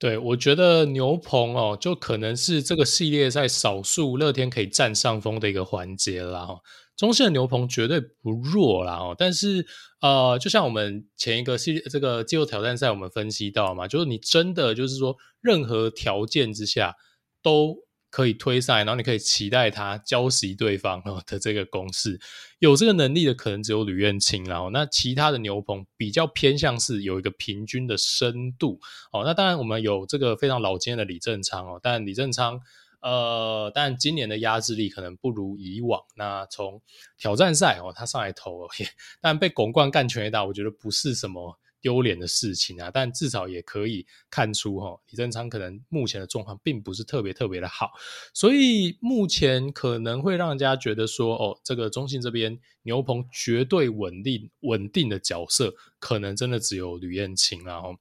[0.01, 6.47] 对，我觉得牛棚哦，就可能是这个系列在少数乐天可以占上风的一个环节啦。
[6.47, 6.61] 哈，
[6.97, 8.95] 中信的牛棚绝对不弱啦。
[8.95, 9.66] 哦，但是
[10.01, 16.95] 呃，就像我们前一个系列这个季后挑战赛，我们分析到嘛，就是你真的就是说，任何条件之下。
[17.43, 17.76] 都
[18.11, 22.18] 可以推赛，然后你可以期待他浇熄对方 的这个攻势，
[22.59, 28.80] 有这个能力的可能只有吕彦青，然后那其他的牛棚比较偏向是有一个平均的深度
[29.12, 29.24] 哦。
[29.24, 32.59] 那当然我们有这个非常老经验的李正昌哦，但李正昌
[33.01, 36.03] 呃，但今年的压制力可能不如以往。
[36.16, 36.82] 那从
[37.16, 38.68] 挑战赛哦，他上来投了，
[39.20, 41.57] 但被巩冠干全垒打，我觉得不是什么。
[41.81, 47.93] 丢脸的事情啊，但至少也可以看出哈，李正昌可能目前的状况并不是特别特别的好，
[48.35, 52.59] 所以目前可能会让人家觉得说，哦，这个中信这边
[52.89, 57.97] 牛棚绝对稳定稳定的角色，可能真的只有吕燕青啦齁。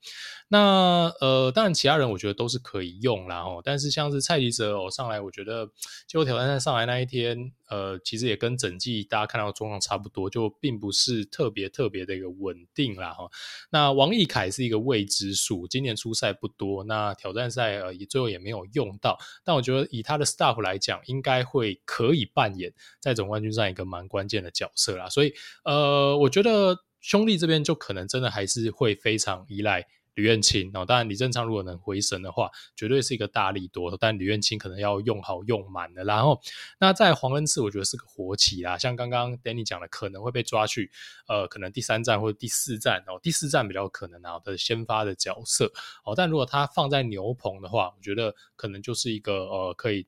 [0.47, 5.69] 那呃，当然其他人我觉得都是可以用啦齁，但是像是蔡吉泽哦上来，我觉得
[6.07, 7.51] 季后挑战赛上来那一天。
[7.69, 13.29] 呃，其实也跟整季大家看到的状况差不多，就并不是特别特别的一个稳定啦哈。
[13.69, 19.19] 那王溢凯是一个未知数，今年出赛不多，那挑战赛呃也最后也没有用到。
[19.43, 25.09] 但我觉得以他的 staff 来讲，应该会可以扮演在总冠军战一个蛮关键的角色啦。
[25.09, 25.33] 所以
[25.65, 29.85] 呃，我觉得兄弟这边就可能真的还是会非常依赖。
[30.13, 33.95] 吕彦青哦，当然李正昌如果能回神的话，绝对是一个大利多。
[33.99, 36.03] 但吕彦青可能要用好用满了。
[36.03, 36.41] 然后，
[36.79, 38.79] 那在黄恩赐，我觉得是个活棋啦。
[38.79, 40.89] 像刚刚 Danny 讲的，可能会被抓去，
[41.27, 45.71] 呃，可能第三站或者第四站哦，第四站比较可能啊的先发的角色
[46.03, 46.15] 哦。
[46.15, 50.07] 但如果他放在牛棚的话，我觉得可能就是一个呃可以。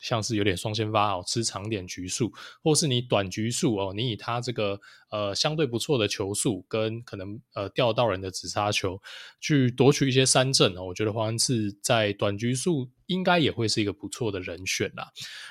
[0.00, 2.32] 像是有点双先发哦，吃长点局数，
[2.62, 4.80] 或是你短局数哦，你以他这个
[5.10, 9.00] 呃相对不错的球速跟可能呃钓到人的指杀球
[9.40, 15.08] 去夺取一些三振哦，我觉得黄恩赐在短局数应该也会是一个不错的人选啦。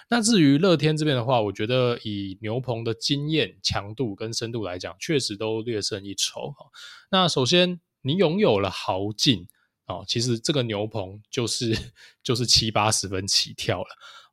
[0.10, 6.66] 那至于乐天这边的话，我觉得以牛棚的经验、强度跟深度来讲，确实都略胜一筹哈。
[7.12, 9.47] 那首先你拥有了豪进
[9.86, 11.78] 哦，其实这个牛棚就是
[12.24, 13.89] 就是七八十分起跳了。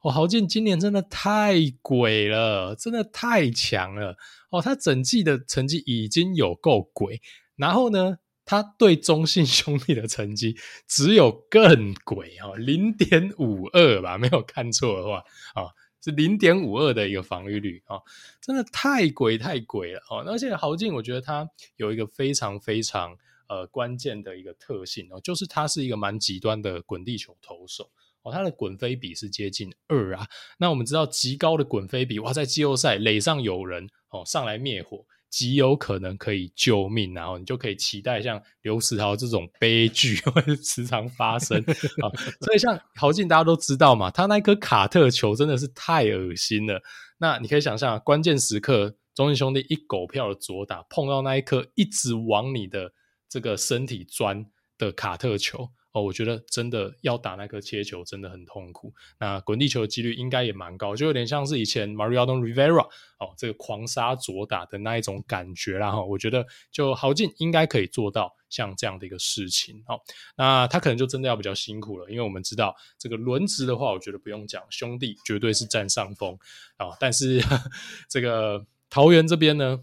[0.07, 4.17] 哦，豪进今年真的太鬼了，真的太强了
[4.51, 4.63] 哦！
[4.63, 7.21] 他整季的成绩已经有够鬼，
[7.57, 18.03] 然后呢，他对中信兄弟的成绩只有更鬼哦，零点五二吧，没有看错的话啊、哦，是零点五二的一个防御率啊、哦，
[18.41, 20.23] 真的太鬼太鬼了哦！
[20.25, 27.91] 而且豪进，我觉得他有一个非常非常呃关键的一个特性哦，就是他是一个蛮极端的滚地球投手
[28.27, 30.27] 哦，他的滚飞比是接近二啊。
[30.59, 35.07] 那我们知道极高的滚飞比，哇，在季后赛垒上有人哦上来灭火。
[35.29, 42.09] 极有可能可以救命，然后你就可以期待像刘世豪这种悲剧 会时常发生啊。
[42.41, 46.81] 所以像豪进大家都知道嘛，他那颗卡特球真的是太恶心了。
[47.19, 52.93] 那你可以想象，关键时刻中信兄弟一狗票的左打碰到那一颗一直往你的
[53.29, 54.47] 这个身体钻
[54.79, 55.69] 的卡特球。
[55.97, 58.93] 哦，我觉得真的要打那颗切球真的很痛苦。
[59.19, 62.83] 那滚地球的几率应该也蛮高，就有点像是以前 Mariano Rivera
[63.17, 65.91] 哦，这个狂杀左打的那一种感觉啦。
[65.91, 69.83] 哈，我觉得就豪进应该可以做到像这样的一个事情。
[69.87, 69.99] 哦，
[70.37, 76.39] 那他可能就真的要比较辛苦了，因为我们知道这个轮值的话，我觉得不用讲，兄弟绝对是占上风
[76.77, 76.91] 啊。
[77.01, 77.43] 但是
[78.07, 79.83] 这个桃园这边呢，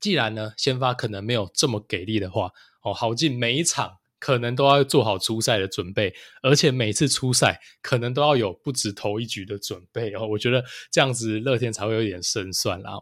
[0.00, 2.50] 既然呢先发可能没有这么给力的话，
[2.80, 3.98] 哦，豪进每一场。
[4.18, 6.12] 可能都要做好出赛的准备，
[6.42, 10.26] 而且每次出赛可能都要有不止投一局的准备哦。
[10.26, 12.92] 我觉得这样子乐天才会有点胜算啦。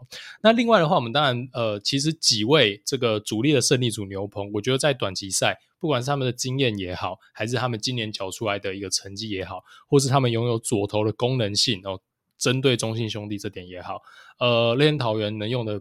[0.42, 12.00] 那另外的话，我们当然呃，其实几位这个主力的胜利组牛棚，我觉得在短期赛，不管是他们的经验也好，还是他们今年缴出来的一个成绩也好，或是他们拥有左投的功能性哦，
[12.36, 14.02] 针对中信兄弟这点也好，
[14.38, 15.80] 呃，乐天桃园能用的。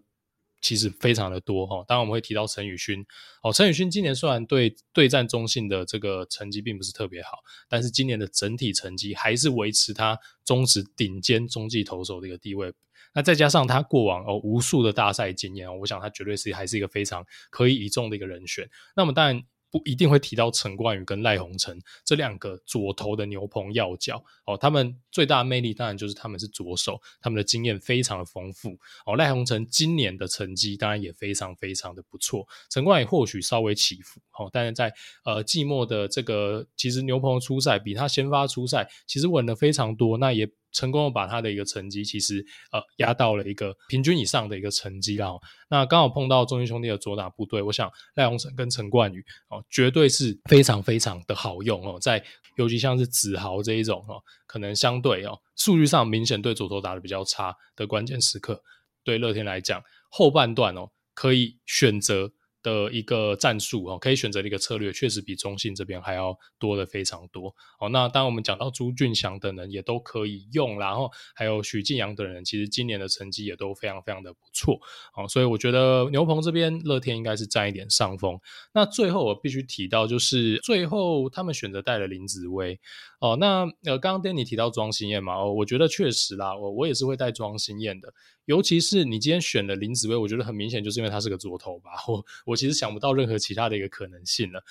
[0.65, 3.05] 其实非常的多哈，当然我们会提到陈宇勋
[3.43, 7.37] 哦，陈宇勋今年虽然对对战中信的这个成绩并不是特别好，
[7.69, 12.73] 但是今年的整体成绩还是维持他中职顶尖中继投手的一个地位。
[13.13, 18.67] 那再加上他过往哦无数的大赛经验哦，我想他绝对是还是一个非常可以倚重的一个人选。
[18.95, 19.43] 那么当然。
[19.75, 29.17] 不一定会提到陈冠宇跟赖鸿诚这两个左投的牛棚要角哦，他们最大的魅力当然就是他们是左手，他们的经验非常的丰富哦。
[29.17, 34.93] 赖鸿诚今年的成绩当然也非常非常的不错，陈冠宇或许稍微起伏哦，但是在
[35.25, 40.49] 呃季末的这个其实牛棚的出赛比他先发出赛其实稳了非常多，那也。
[40.75, 45.31] 成功的把他的一个成绩，其实呃压到了一个平均以上的一个成绩啦。
[45.69, 51.97] 那刚好碰到中信兄弟的左打部队，我想赖鸿诚跟陈冠宇哦，绝对是非常非常的好用哦。
[51.99, 52.23] 在
[52.57, 58.61] 尤其像是子豪这一种哦，可能相对哦数据上明显对左投打的比较差的关键时刻，
[59.03, 62.33] 对乐天来讲后半段哦可以选择。
[62.65, 67.87] 的一个战术哦，可以选择的一个策略，确实比中信这边还要多的非常多哦。
[67.89, 74.79] 那当然我们讲到朱俊祥等人也都可以用，然后还有许晋阳等人，其实今年的成绩也都非常非常的不错
[75.15, 75.27] 哦。
[75.27, 78.39] 所以我觉得牛棚这边乐天应该是占一点上风。
[78.73, 82.79] 那最后我必须提到，就是最后他们选择带了林子崴
[83.25, 83.37] 哦。
[83.37, 88.13] 那呃，刚刚 Danny 提到庄心燕嘛，哦，我觉得确实啦，我我也是会带庄心燕的。
[88.45, 91.91] 尤其是你今天选了林子薇，我觉得很明显就是因为他是个左投吧。
[92.07, 94.63] 我我其实想不到任何其他的一个可能性了。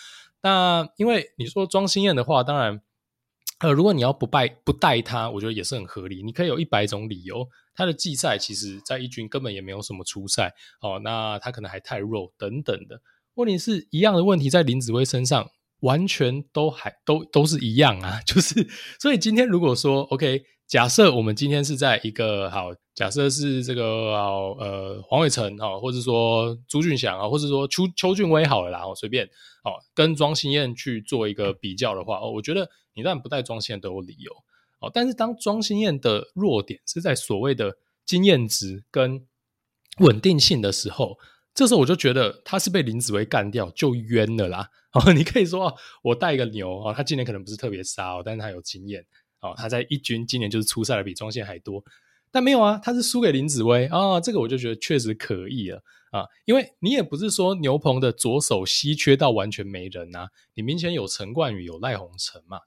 [0.43, 2.81] 那因为你说庄心燕的话，当然，
[3.59, 6.23] 呃，如果你要不拜不带他，我觉得也是很合理。
[6.23, 7.49] 你可以有一百种理由。
[7.77, 13.01] 他的季赛其实在一军根本也没有什么出赛哦，那他可能还太弱等等的。
[13.35, 15.51] 问题是一样的问题在林子薇身上
[15.85, 18.67] 完全都还都都是一样啊， 就是
[18.99, 20.43] 所以今天如果说 OK。
[20.67, 29.27] 假设我们今天是在一个好，假设是这个呃黄伟成哈，或者说朱俊祥啊，或者说邱邱俊威好了啦，随便
[29.63, 34.33] 哦，跟庄心燕去做一个比较的话哦，我觉得你当然不带庄心燕都有理由
[34.81, 37.77] 哦，但是当庄心燕的弱点是在所谓的
[38.07, 39.27] 经验值跟
[39.99, 41.19] 稳定性的时候，
[41.55, 44.69] 这时候我就觉得他是被林子薇干掉就冤了啦。
[44.93, 49.05] 哦，你可以说我带一个牛哦，他今年可能不是特别杀，但是他有经验。
[49.41, 51.85] 哦，他在一军今年就是出赛的比庄信还多，
[52.33, 55.83] 但没有啊，他是输给林子薇啊，这个我就觉得确实可以了。
[56.11, 62.61] 啊，因为你也不是说牛棚的左手稀缺到完全没人啊，你明显有陈冠宇有赖鸿成嘛，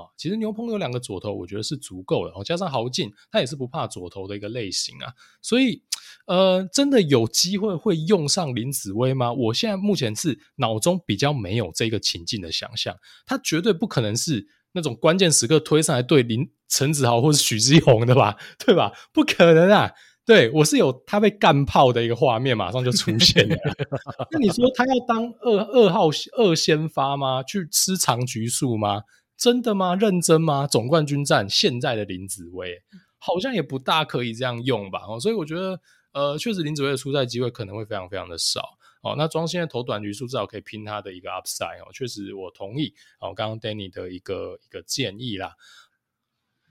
[0.00, 5.82] 啊，其实牛棚有两个左投，我觉得是足够的，哦，加上豪进，他也是不怕左投的一个类型啊，所以
[6.26, 9.32] 呃，真的有机会会用上林子薇吗？
[9.32, 14.48] 我现在目前是脑中比较没有这个情境的想象，他绝对不可能是。
[14.76, 18.90] 那种关键时刻推上来对林陈子豪或是许志宏的吧，对吧？
[19.12, 19.92] 不可能啊！
[20.26, 23.56] 对，我是有他被干炮的一个画面，马上就出现了。
[24.32, 27.40] 那你说他要当二二号二先发吗？
[27.44, 29.02] 去吃长局数吗？
[29.44, 29.94] 真的吗？
[29.94, 30.66] 认真吗？
[30.66, 32.82] 总冠军战现在的林子薇
[33.18, 35.00] 好像也不大可以这样用吧？
[35.20, 35.78] 所以我觉得，
[36.12, 38.78] 呃，确实林子薇的出赛机会可能会非常非常的少。
[39.02, 45.54] 哦，那庄心燕投短局数至少可以拼他的一个 upside 哦，确实我同意哦，刚刚 Danny 的一个一个建议啦。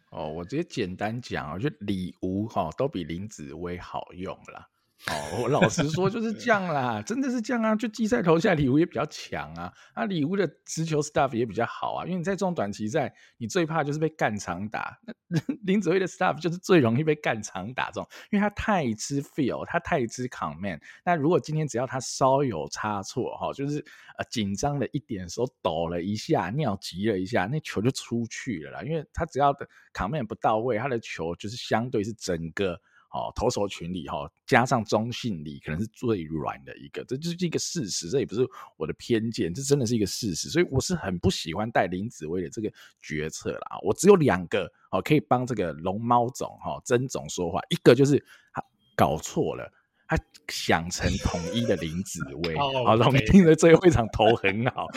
[0.09, 4.67] 哦，我直接简单讲，我觉得李吴哈都比林子薇好用啦。
[5.07, 7.75] 哦，我老实说就是这样啦，真的是这样啊。
[7.75, 12.05] 就季赛投下礼物也比较强啊，啊，礼物的持球 stuff 也比较好啊。
[12.05, 14.97] 因为你在这种短期赛，你最怕就是被干长打。
[15.27, 20.79] 那 林子崴的 stuff 就是最容易被干长打中，因为他太吃 feel，他太吃 command。
[21.03, 23.83] 那如果今天只要他稍有差错哈，就是
[24.17, 28.81] 呃紧张了一点，手抖了一下，尿急了一下，那球就出去了啦。
[28.83, 32.79] 因为他只要的 command 不到位，他的球就是相对是整个。
[33.13, 38.45] 哦，投手群里哈，加上中信里可能是最软的一个，这就是一个事实，这也不是
[38.75, 43.79] 我的偏见，这真的是一个事实，所以我是很不喜欢带林子薇的这个决策啦。
[43.83, 48.17] 我只有两个哦，可以帮这个龙猫总哈曾总说话，一个就是
[48.51, 48.63] 他
[48.95, 49.71] 搞错了。
[50.07, 54.87] 他想成统一的林子薇，好，统一的最后一场投很好，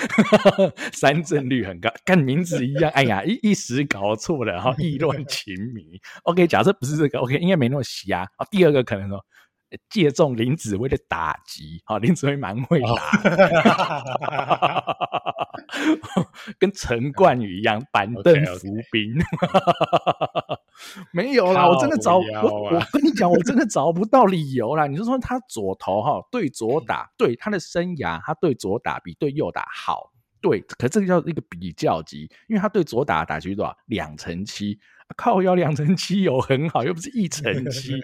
[0.92, 2.90] 三振率很高，跟名字一样。
[2.92, 6.00] 哎呀，一一时搞错了，然后意乱 情迷。
[6.24, 8.22] OK，假设不是这个，OK，应该没那么瞎。
[8.36, 9.24] 啊第二个可能说。
[9.90, 14.84] 借重林子薇的打击，好，林子薇蛮会打，哦、
[16.58, 19.14] 跟陈冠宇一样板凳伏兵。
[21.12, 24.86] 没有啦，我真的找我，我跟你讲，我真的找不到理由啦。
[24.86, 33.76] 你就说他左投哈，对左打，对他的生涯，他对左打比对右打好，对，可这个叫一个比较级，因为他对左打打击率多少？
[33.86, 34.78] 两成七。
[35.16, 37.94] 靠腰两成七有很好，又不是一成七，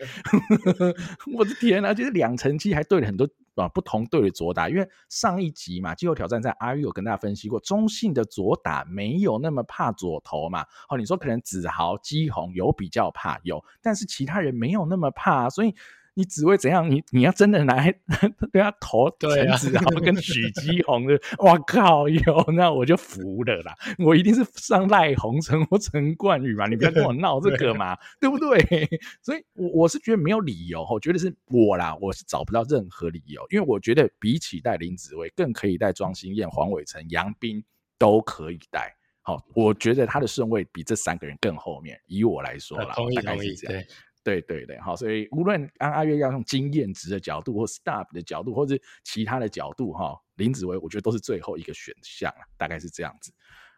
[1.36, 15.74] 我的天啊，就是两成七还对了很多啊不同队的左打，因为上一集嘛，季后挑战赛阿玉有跟大家分析过，中性的左打没有那么怕左投嘛，哦，你说可能子豪、基宏有比较怕有，但是其他人没有那么怕，所以。
[16.14, 16.90] 你只会怎样？
[16.90, 17.94] 你你要真的来
[18.52, 23.74] 对他投陈子豪跟许基宏的，哇靠哟，那我就服了啦！
[23.98, 28.88] 我一定是上赖鸿成或陈冠宇嘛，你不要跟我闹这个嘛，对，对不对？
[29.22, 37.64] 所以，我我是觉得没有理由，我觉得是我啦，我是找不到任何理由，因为我觉得比起带林子薇，更可以带庄心燕、黄伟成、杨斌
[37.98, 38.94] 都可以带。
[39.22, 41.98] 好，我觉得他的顺位比这三个人更后面。
[42.06, 43.82] 以我来说啦，大概是这样。
[44.24, 53.32] 对对对，好，所以无论按阿月要用经验值的角度，或 staff 的角度，或者其他的角度，哈，林子崴我觉得都是最后一个选项，大概是这样子。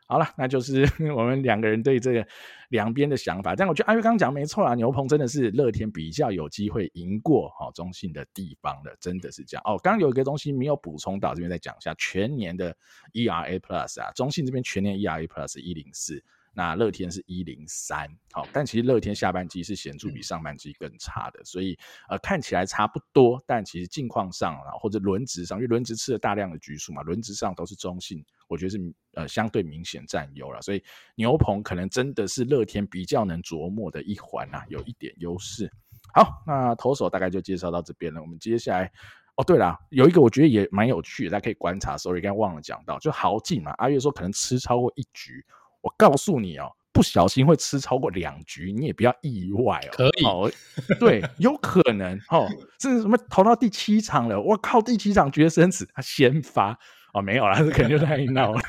[0.06, 0.86] 好了，那就是
[1.16, 2.26] 我们两个人对这个
[2.68, 3.56] 两边的想法。
[3.56, 9.62] 但我觉得阿月刚刚讲没错啊，牛棚真的是乐天比较有机会赢过哈中信的地方的，真的是这样。
[9.64, 12.76] 哦，刚刚有一个东西没有补充到，这边再讲一下全年的
[13.14, 16.22] ERA Plus 啊，中信这边全年 ERA Plus 一零四。
[16.56, 21.76] 那乐天是一零三，好，但其实乐天下半季是显著比上半季更差的，所以
[22.08, 30.80] 呃看起来差不多，但其实境况上啊或者轮值上，因为轮值吃了大量的局数嘛，轮值上都是中性，我觉得是呃相对明显占优了，所以
[31.16, 35.68] 牛棚可能真的是乐天比较能琢磨的一环啊，有一点优势。
[36.14, 38.92] 好，那投手大概就介绍到这边了，我们接下来
[39.34, 45.44] 哦对了，有一个我觉得也蛮有趣的，大家可以观察，sorry 刚刚忘了讲到，就豪进嘛，阿月说可能吃超过一局。
[45.84, 49.90] 我告诉你哦，不小心会吃超过两局，你也不要意外哦。
[49.92, 50.50] 可以，哦、
[50.98, 52.48] 对，有可能哦。
[52.80, 56.78] 甚至什么投到第七场了，我靠，第七场决生死，他先发
[57.12, 58.60] 哦，没有啦，这肯定就太闹了。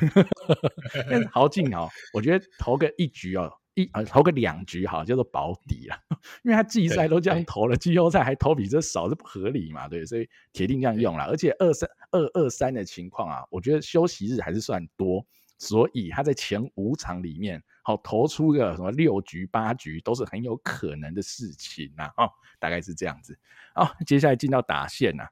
[1.10, 5.96] 但是豪进哦，我觉得投个一局哦，一啊投个两局好，叫做保底了，
[6.44, 9.88] 因为他季赛都这样投了，季后赛还投比这少，这不合理嘛？
[9.88, 11.24] 对，所以铁定这样用了。
[11.24, 15.24] 而且二三二二三的情况啊，我觉得休息日还是算多。
[15.58, 23.38] 所以他在前五场里面，好投出个什么六局八局都是很有可能的事情呐，哦，大概是这样子。
[23.74, 25.24] 好，接下来进到打线呐，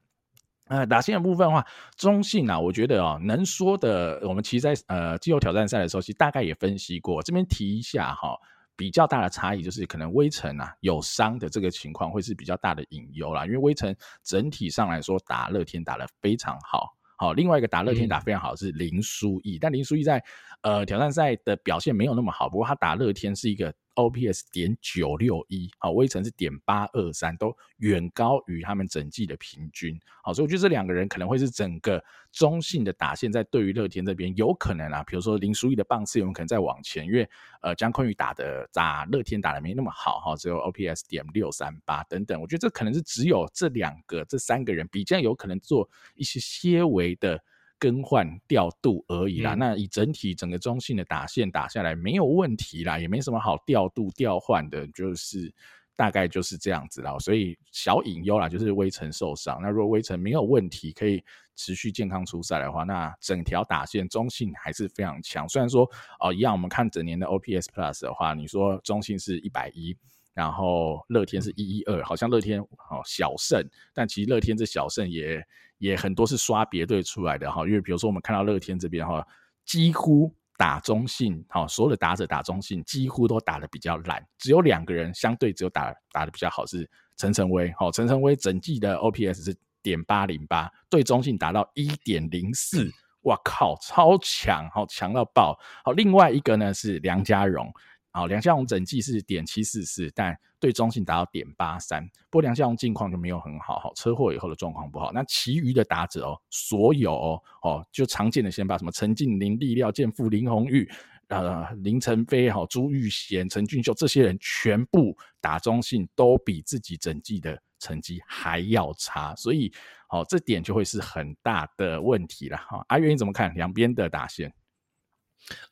[0.65, 1.65] 呃，打线的部分的话，
[1.95, 8.35] 中信啊，我觉得哦，能说的，我们其实在呃季后挑战赛的时候，其实大概也分析过，这边提一下哈，
[8.75, 16.94] 比较大的差异就是可能威晨啊有伤的这个情况会是比较大的隐忧啦，因为威晨整体上来说打乐天打得非常好。
[17.17, 20.23] 好，另外一个打乐天打非常好的是林书义，嗯、但林书义在
[20.65, 23.73] 呃挑战赛的表现没有那么好，不过他打乐天是一个。
[23.95, 37.25] OPS 点九六一，好，威晨是点八二三，都远高于他们整季的平均，好，所以我觉得这两个人可能会是整个中性的打线在对于乐天这边有可能啊，比如说林书义的棒次有可能再往前，因为
[37.61, 47.41] 呃江坤宇打的打乐天打的没那么好哈，只有 OPS 点六三八等等，我觉得这可能是只有这两个这三个人比较有可能做一些些微的。
[47.77, 55.53] 更换调度而已啦，嗯、那以整体整个中信的打线打下来没有问题啦，也没什么好调度调换的，就是
[55.95, 57.17] 大概就是这样子啦。
[57.19, 59.59] 所以小隐忧啦，就是威晨受伤。
[59.61, 61.23] 那如果威晨没有问题，可以
[61.55, 65.47] 持续健康出赛的话，那整条打线中信还是非常强。
[65.47, 65.83] 虽然说
[66.19, 69.95] 哦、呃，一样我们看整年的 OPS Plus 的话，你说中信是一百一。
[70.33, 75.41] 然后乐天是一一二，好像乐天哦小胜，但其实乐天这小胜也
[75.77, 79.25] 也很多是刷别队出来的哈，因为比如说我们看到乐天这边哈，
[79.65, 92.91] 几乎打中信，好所有的打者打中信几乎都打得比较烂，只有两个人相对只有打打得比较好是陈晨威，好陈晨威整季的 OPS 是点八零八，对中信达到一点零四。
[93.25, 95.57] 哇靠，超强，好强到爆！
[95.83, 97.73] 好，另外一个呢是梁家荣，
[98.11, 102.03] 好，梁家荣整季是点七四四，但对中信达到点八三。
[102.31, 105.11] 不过梁家荣近况就没有很好，好车祸以后的状况不好。
[105.13, 110.89] 那其余的打者哦，所有哦，哦就常见的先发什么陈敬林、林立廖健富、林泓育、
[111.27, 119.71] 呃林承飞、好朱玉贤、陈俊秀这些人全部打中信都比自己整季的成绩还要差，所以。
[120.07, 122.77] 好，这点就会是很大的问题了哈。
[122.89, 124.53] 阿、啊、元你怎么看两边的打线？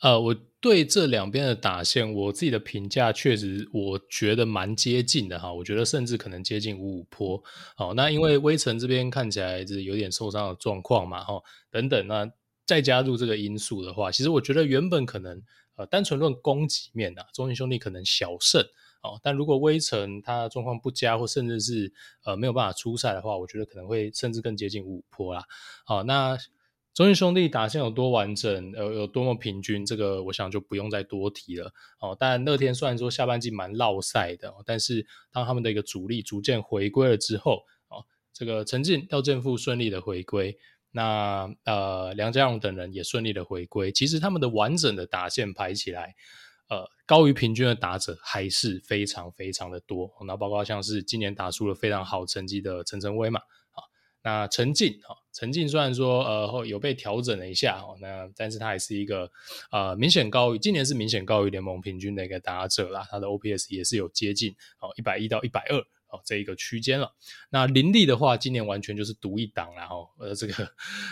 [0.02, 5.52] 呃，我对这两边的打线，我自己的评价确实我觉得蛮接近的哈。
[5.52, 7.44] 我觉得甚至可能接近五五坡。
[7.76, 12.30] 好，那因为微城这边看起来是有点受伤的状况嘛，哈，等等，那
[12.66, 15.42] 再加入这个因素的话，其实我觉得原本可能
[15.76, 18.64] 呃，单纯论攻击面啊，中信兄弟可能小胜。
[19.02, 21.92] 哦，但如果微城他状况不佳，或甚至是
[22.24, 25.44] 呃没有办法出赛的话，我觉得可能会甚至更接近五坡啦。
[25.84, 26.38] 好，那
[26.94, 31.74] 中信兄弟打线有多完整，呃，有多么平均，这个我想就不用再多提了。
[32.00, 40.56] 哦，但乐天虽然说下半季蛮落赛的，但是当他们的一个主力逐渐回归了之后，哦，这个陈进、廖健富顺利的回归，
[40.92, 46.16] 那呃梁家荣等人也顺利的回归，其实他们的完整的打线排起来。
[46.70, 50.10] 呃，高于平均的打者还是非常非常的多。
[50.26, 53.42] 那包括像是今年打出了非常好成绩的陈晨威嘛，
[53.74, 53.84] 啊，
[54.24, 59.30] 那陈进，啊，陈进虽然说呃有被调整了一下哦，那但是他还是一个
[59.72, 65.84] 呃明显高于今年是明显高于联盟平均的一个打者啦，他的 OPS 也是有接近哦一百一到一百二。
[66.14, 67.12] 哦，这一个区间了。
[67.50, 70.70] 那林立的话，今年完全就是独一档，然后呃，这个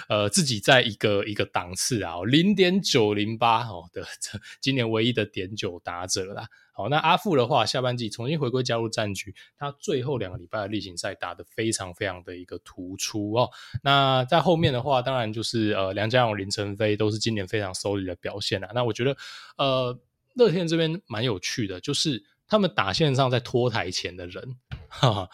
[0.07, 6.47] 呃自己在一个一个档次啊，零点九零八哦的这今年唯一的点九打者啦。
[6.73, 13.49] 好，那阿富的话，下半季重新回归加入战局，他最后两个礼拜的例行赛打得非常非常的一个突出哦。
[13.83, 18.69] 那在后面的话，当然就是呃梁家勇、林晨飞都是今年非常优异的表现啦。
[18.75, 19.17] 那我觉得
[19.57, 19.99] 呃
[20.35, 22.23] 乐天这边蛮有趣的，就是。
[22.51, 24.57] 他们打线上在拖台前的人，
[24.89, 25.29] 哈哈，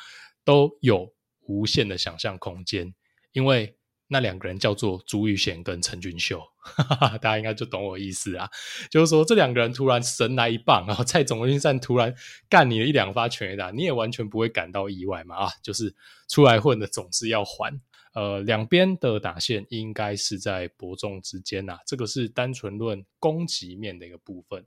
[0.46, 1.12] 都有
[1.48, 2.94] 无限的想象空间，
[3.32, 3.76] 因为
[4.08, 8.48] 那两个人叫做朱玉贤跟陈俊秀，哈哈，大家应该就懂我意思啊，
[8.92, 12.14] 就是说这两个人突然神来一棒，然后在总冠军赛突然
[12.48, 15.96] 干你了一两发全垒打，你也完全不会感到意外嘛啊，就是
[16.30, 17.82] 出来混的总是要还，
[18.14, 24.64] 呃，两边的打线应该是在伯仲之间呐，这个是单纯论攻击面的一个部分。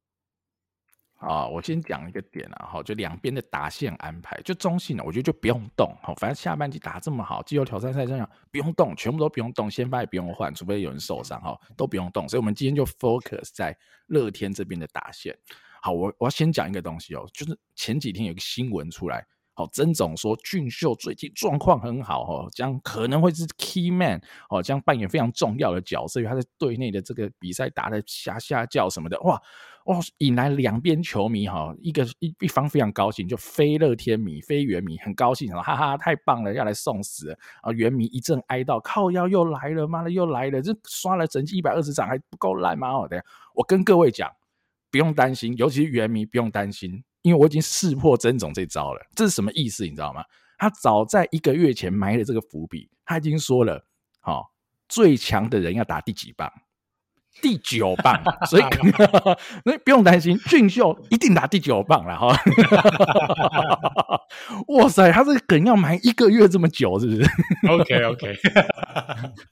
[1.21, 15.37] 啊，我先讲一个点啊，哈，就两边的打线安排，就中性呢，我觉得就不用动，哈，反正下半季打这么好，季后挑战赛这样不用动，全部都不用动，先发也不用换，除非有人受伤，哈，都不用动，所以我们今天就 focus 在乐天这边的打线。
[15.83, 19.27] 好，我我要先讲一个东西哦，就是前几天有个新闻出来。
[19.53, 24.19] 好，曾总说俊秀最近状况很好哦，将可能会是 key man
[24.49, 29.43] 哦，将扮演非常重要的角色，因为他在队内的这个比赛打得吓吓叫什么的，哇
[29.91, 37.73] 哇，引来两边球迷哈，一个一一方非常高兴，就非乐天迷、非原迷很高兴，哈哈，太棒了，要来送死啊！
[37.73, 42.91] 猿迷一阵哀悼，靠腰又来了，妈的又来了，这刷了整季一百二十场还不够烂吗？
[43.55, 44.31] 我跟各位讲，
[44.93, 47.03] 不用担心，尤其是原迷不用担心。
[47.23, 49.83] 因为我已经识破曾总这招了，这是什么意思？
[49.83, 50.23] 你知道吗？
[50.57, 53.85] 他早在一个月前埋了这个伏笔，他已经说了，
[54.21, 54.53] 好、
[54.89, 56.49] 最强的人要打第几棒？
[57.43, 58.65] 第九棒， 所以
[59.65, 62.37] 那 不用担心，俊秀一定打第九棒了哈。
[64.69, 67.23] 哇塞，他这个梗要埋一个月这么久，是不是
[67.69, 68.37] ？OK OK，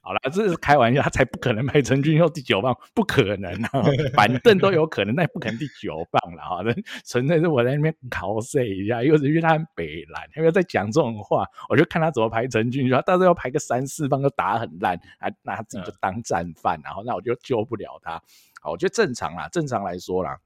[0.01, 3.83] 好了，这是开玩笑，他才不可能埋陈俊秀第九棒，不可能啊，
[4.15, 6.59] 板凳都有可能，那也不可能第九棒了哈。
[7.07, 11.47] 纯粹是我在那边考试一下，又是因为他很北烂，要不要再讲这种话？
[11.69, 18.21] 我就看他怎么排陈俊秀，他到时候要排个三四棒都打很烂，啊，那他自己就当战犯，然后那我就救不了他，
[18.63, 20.37] 好，我觉得正常啦，正常来说啦，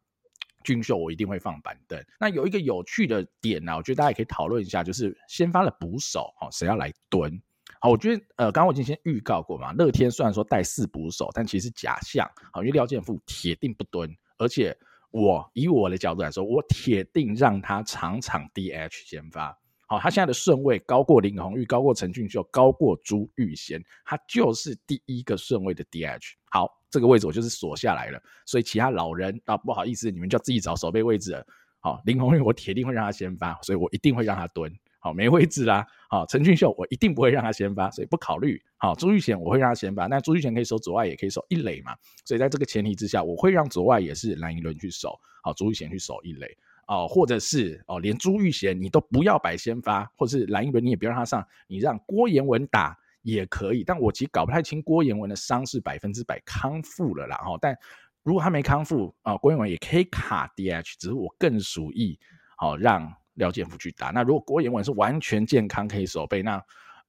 [0.64, 2.04] 俊秀我一定会放板凳。
[2.20, 7.40] 那有一个有趣的点呢，我觉得大家也可以讨论一下，就是先发的捕手，好，谁要来蹲？
[7.80, 14.76] 好，我觉得呃，刚刚我已经先预告过嘛，乐天虽然说带四捕手，但其实假象，好，因为廖健富铁定不蹲，而且
[15.10, 19.58] 我以我的角度来说，我铁定让他场场 DH 先发。
[19.88, 26.32] 好，他现在的顺位高过林泓育，高过陈俊秀，高过朱玉贤，他就是第一个顺位的 DH。
[26.50, 31.44] 好，这个位置我就是锁下来了，所以其他老人啊，不好意思，你们就要自己找守备位置了。
[31.80, 34.70] 好，林鸿玉我铁定会让他先发，所以我一定会让他蹲。
[35.00, 35.84] 好，没位置啦。
[36.08, 38.62] 好，陈俊秀我一定不会让他先发，所以不考虑。
[38.76, 41.96] 好，朱玉贤我会让他先发，那朱玉贤可以守左外，也可以守一垒嘛。
[42.24, 46.46] 所以在这个前提之下，我会让左外也是蓝寅伦去守，好，朱玉贤去守一垒。
[46.88, 53.82] 哦，或者是哦，连朱玉贤你都不要摆先发，或者是蓝寅伦你也别让他上，你让郭彦文打也可以。
[53.82, 57.36] 但我其实搞不太清郭彦文的伤是百分之百康复了啦。
[57.38, 57.76] 哈，但
[58.22, 62.18] 如果他没康复啊，郭彦文也可以卡 DH，只是我更属意
[62.56, 63.12] 好让。
[63.36, 66.62] 廖建福去打，那如果郭彦文是完全健康可以守备，那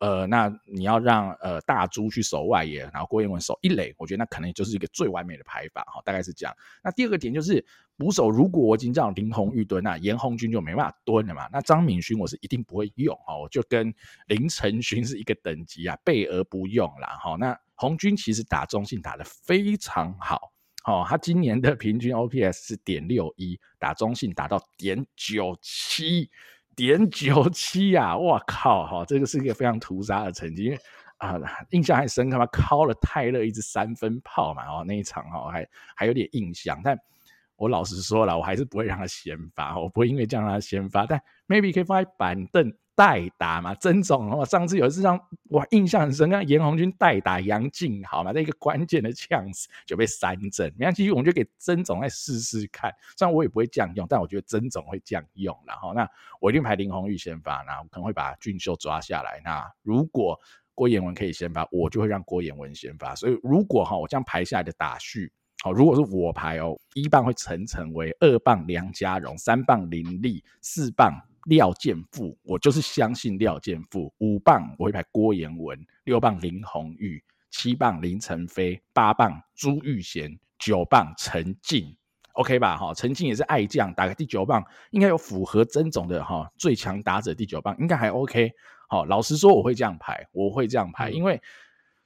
[0.04, 6.54] 呃，那你要让呃大猪去守外野，然后郭彦文守一垒，我觉得那可能就是一个最完美的排法哈，大概是这样。
[6.84, 11.48] 那第二个点就是捕手，如果我已经叫林鸿玉蹲，那严红军就没办法蹲了嘛。
[11.54, 13.96] 那张敏勋我是一定不会用哈，我就跟
[14.28, 17.38] 林承勋是一个等级啊，备而不用啦哈。
[17.40, 20.52] 那红军其实打中信打得非常好。
[20.86, 26.30] 哦，他今年的平均 OPS 是点六一，打中信打到点九七，
[26.76, 28.18] 点九七呀！
[28.18, 28.86] 我靠！
[28.86, 30.80] 哈，这个是一个非常屠杀的成绩，因为
[31.18, 36.80] 啊，印象还深刻嘛，敲了泰勒一支三分炮嘛，哦，那一场哦，还还有点印象。
[36.84, 36.98] 但
[37.56, 42.74] 我老实说了，我还是不会让他先发，我不会因为这样让他先发，但 maybe 可以放在板凳。
[42.96, 45.20] 代打嘛，曾总哦，上次有一次让
[45.50, 50.72] 我印象很深，让严鸿钧代打杨靖，好嘛，那一个关键的呛死就被三振。
[50.78, 52.94] 没关系，我们就给曾总来试试看。
[53.18, 55.58] 虽然我也不会这样用，但我觉得曾总会这样用。
[55.66, 56.08] 然后，那
[56.40, 59.42] 我一定排林鸿玉先发，然后可能会把俊秀抓下来。
[59.44, 60.40] 那如果
[60.76, 63.16] 郭彦文可以先发，我就会让郭彦文先发。
[63.16, 65.32] 所以，如果哈我这样排下来的打序，
[65.64, 71.20] 好，如果是我排哦，一棒会陈晨为，二棒梁家荣，三棒林立，四棒。
[71.46, 74.14] 廖健富，我就是相信廖健富。
[74.20, 81.96] 五棒我会排郭彦文，六棒林鸿玉，七棒林晨飞，八棒朱玉贤，九棒陈静
[82.34, 82.78] ，OK 吧？
[82.78, 88.52] 哈，陈静也是爱将，打个第九棒应该有符合曾总的哈最强打者第九棒，应该还 OK。
[88.88, 91.42] 好，老实说我会这样排，我会这样排，因为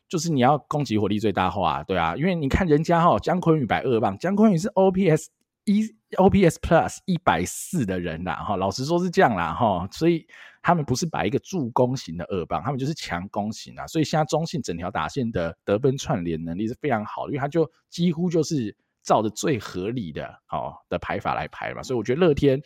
[0.10, 5.28] 就是你要攻击火力最大化，对啊，因为你看人家哈姜昆宇摆二棒，姜昆宇是 OPS。
[5.68, 5.84] 一
[6.16, 10.26] OPS Plus 一百四的人啦，哈，老实说是这样啦，哈，所以
[10.62, 22.62] 他们不是摆一个助攻型的二棒，他们就是强攻型啊，所以现在中信整条打线的得分串联能力是非常好的，因为他就几乎就是照着最合理的好的排法来排嘛，所以我觉得乐天，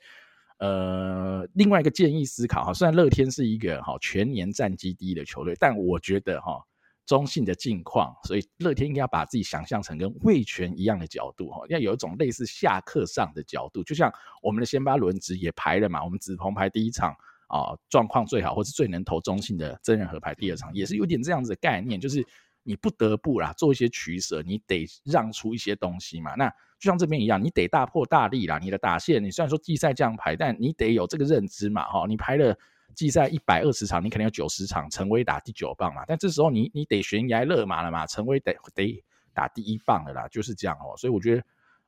[0.60, 6.64] 呃，另外一个建议思考哈，虽然乐天是一个哈全年战绩第一的球队，但我觉得哈。
[7.12, 14.10] 中性的境况，所以乐天应该要把自己想象成跟味全一样的角度哈，要有一种类似下课上的角度，就像
[14.42, 17.12] 我们的先发轮值也排了嘛，我们紫鹏排第一场
[17.50, 22.26] 啊，状况最好或是最能投中性的曾仁和排第二场，也是有点这样子的概念，就是
[22.64, 26.34] 你不得不啦做一些取舍，你得让出一些东西嘛。
[26.36, 26.48] 那
[26.80, 32.58] 就像这边一样，你得大破大立啦，你的打线，你虽然说季赛这样排，但你得有这个认知嘛哈，你排了。
[32.96, 36.04] 季赛一百二十场，你肯定有九十场，陈威打第九棒嘛。
[36.08, 40.96] 但这时候你你得悬崖勒马了嘛，陈威得得打第一棒了啦，就是这样哦。
[40.98, 41.44] 所以我觉得，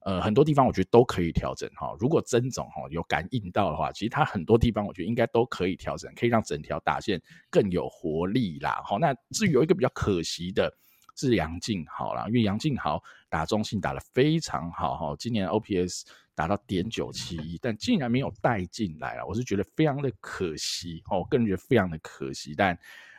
[0.05, 1.95] 呃，很多地方我觉得都可以调整哈。
[1.99, 8.81] 如果曾总哈有感应到的话，其实他很多地方我觉得应该都可以调整，可以让整条大线更有活力啦。
[8.85, 10.73] 好，那至于有一个比较可惜的
[11.15, 16.03] 是杨静豪啦，因为杨静豪打中信打得非常好哈，今年 OPS。
[16.35, 22.55] 打到点九七一，但竟然没有带进来了，我是觉得非常的可惜哦，我个人觉得非常的可惜。
[22.57, 22.75] 但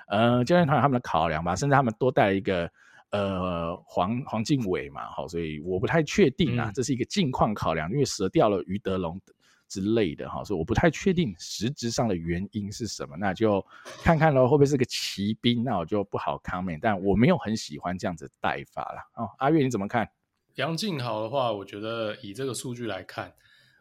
[0.09, 2.69] 呃，教练团他们的考量吧，甚至他们多带了一个
[3.13, 9.21] 呃黄黄敬伟嘛，好，所以我不太确定啊，这是一个近况考量，因为折掉了于德龙
[9.75, 13.61] 之类的哈，所以我不太确定实质上的原因是什么，那就
[14.05, 15.65] 看看喽，会不会是个骑兵？
[15.65, 19.29] 那我就不好 comment，但我没有很喜欢这样子带法了哦。
[19.39, 20.09] 阿月你怎么看？
[20.55, 23.35] 杨静豪的话，我觉得以这个数据来看，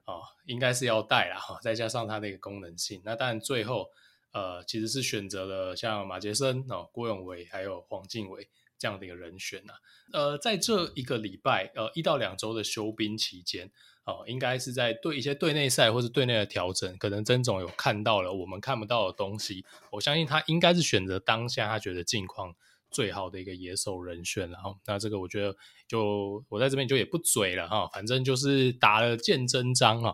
[0.05, 2.99] 哦，应该是要带啦哈，再加上它的一个功能性。
[3.05, 3.85] 那但最后，
[4.31, 9.73] 呃，其实是选择了像马杰森、哦、郭永维还有黄敬伟这样的一个人选呐。
[10.11, 13.69] 呃，在这一个礼拜，呃，一到两周的休兵期间，
[14.05, 19.65] 哦，应该是在对一些队内赛或是队内的调整，可能曾总有看到了我们看不到的东西。
[19.91, 22.55] 我相信他应该是选择当下他觉得近况。
[22.91, 30.13] 最好的一个野手人选，然后那这个我觉得就我在这边就也不嘴了哈，反正就是打了见真章啊。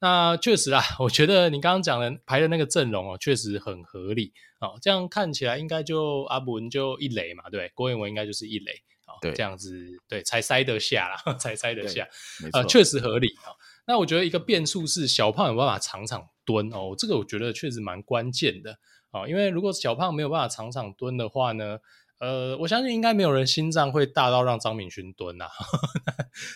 [0.00, 4.70] 那确实啊，我觉得你刚刚讲的排的那个阵容哦，确实很合理啊。
[4.82, 8.72] 这样看起来应该就阿文就一垒嘛，对，郭彦文应该就是一垒
[9.16, 9.74] 啊，对，这样子
[10.08, 12.06] 对才塞得下啦， 才塞得下，
[12.52, 13.50] 呃，确实合理啊。
[13.86, 18.78] 那我觉得一个变数是小胖有办法场场蹲哦，这个我觉得确实蛮关键的
[19.10, 21.78] 啊，因为如果小胖没有办法场场蹲的话呢？
[22.18, 25.52] 呃，我相信应该没有人心脏会大到让张敏勋蹲呐、 啊，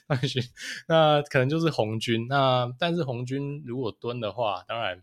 [0.08, 0.42] 张敏勋，
[0.88, 2.26] 那可能就是红军。
[2.30, 5.02] 那但是红军如果蹲的话，当然，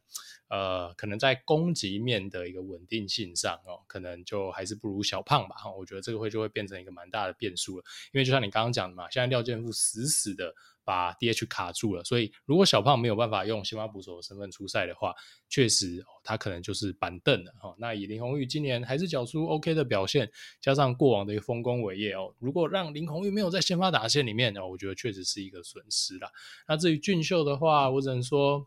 [0.49, 5.55] 呃，可能在攻击面的一个稳定性上哦，可能就还是不如小胖吧。
[5.55, 7.83] 哈我觉得这个会就会变成一个蛮大的变数了，
[8.13, 10.53] 因为就像你刚刚讲的嘛，现在廖健富死死的。
[10.87, 15.13] 把 DH 卡住了，所以如果小胖没有办法用先发捕手的身份出赛的话，
[15.49, 20.31] 确实、哦、他可能就是板凳了哈、那以林泓育今年还是缴出 OK 的表现，
[20.61, 26.31] 加上过往的一个丰功伟业哦，如果让林泓育没有在先发打线里面，哦，我觉得确实是一个损失啦。
[26.69, 28.65] 那至于俊秀的话，我只能说，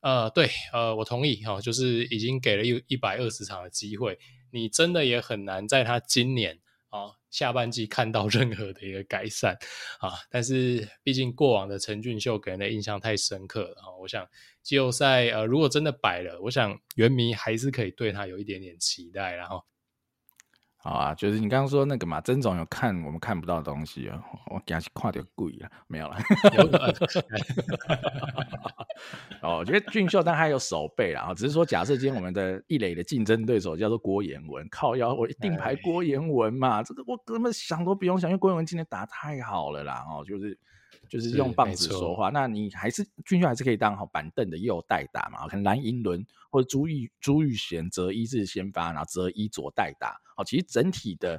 [0.00, 4.18] 呃，对，呃，我同意哈、就是已经给了一一百二十场的机会，
[4.52, 6.58] 你真的也很难在他今年。
[6.90, 9.54] 啊，下半季看到 任何的一个改善
[10.00, 14.26] 啊，但是毕竟过往的陈俊秀给人的印象太深刻了，我想
[14.62, 19.62] 季后赛呃，如果真的摆了，我想原迷还是可以对他有一点点期待，然后。
[20.80, 26.16] 好啊，就是你刚刚说那个嘛，曾总有看我们看不到的东西啊，我给他去跨点贵了，没有了。
[29.42, 40.58] 哦，我觉得俊秀但还有守备啦，只是说假设今天我们的一垒的竞争对手叫做郭彦文，靠腰我一定排郭彦文嘛，这个我根本想都不用想，因为郭彦文今天打太好了啦，哦，就是。
[41.08, 45.46] 就是用棒子说话，那你还是俊秀还是可以当好板凳的右代打嘛？
[45.46, 50.20] 可能蓝银伦或者朱玉朱玉贤择一是先发，然后择一左代打。
[50.38, 51.38] 哦，其实整体的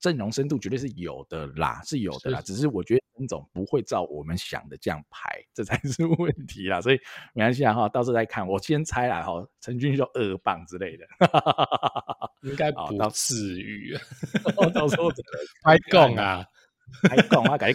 [0.00, 2.40] 阵容深度绝对是有的啦，是有的啦。
[2.40, 6.80] 只是我觉得曾总不会照我们想的这样排，这才是 问题啦。
[6.80, 6.98] 所以
[7.34, 8.46] 没关系啊，哈，到时候再看。
[8.46, 11.06] 我先猜啦，哈，陈俊秀二棒之类的，
[12.42, 13.96] 应该不至于。
[14.74, 15.10] 到时候
[15.62, 16.44] 还讲啊，
[17.08, 17.74] 还讲啊，改。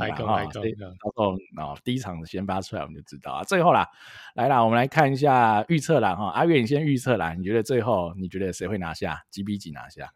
[0.00, 0.76] 来讲啦哈，到时
[1.14, 3.42] 候啊，第一场先发出来我们就知道啊。
[3.44, 3.88] 最后啦，
[4.34, 6.30] 来啦，我们来看一下预测啦哈。
[6.30, 9.20] 阿月，你先预测啦，你觉得最后你觉得谁会拿下？
[9.30, 10.10] 几比几拿下？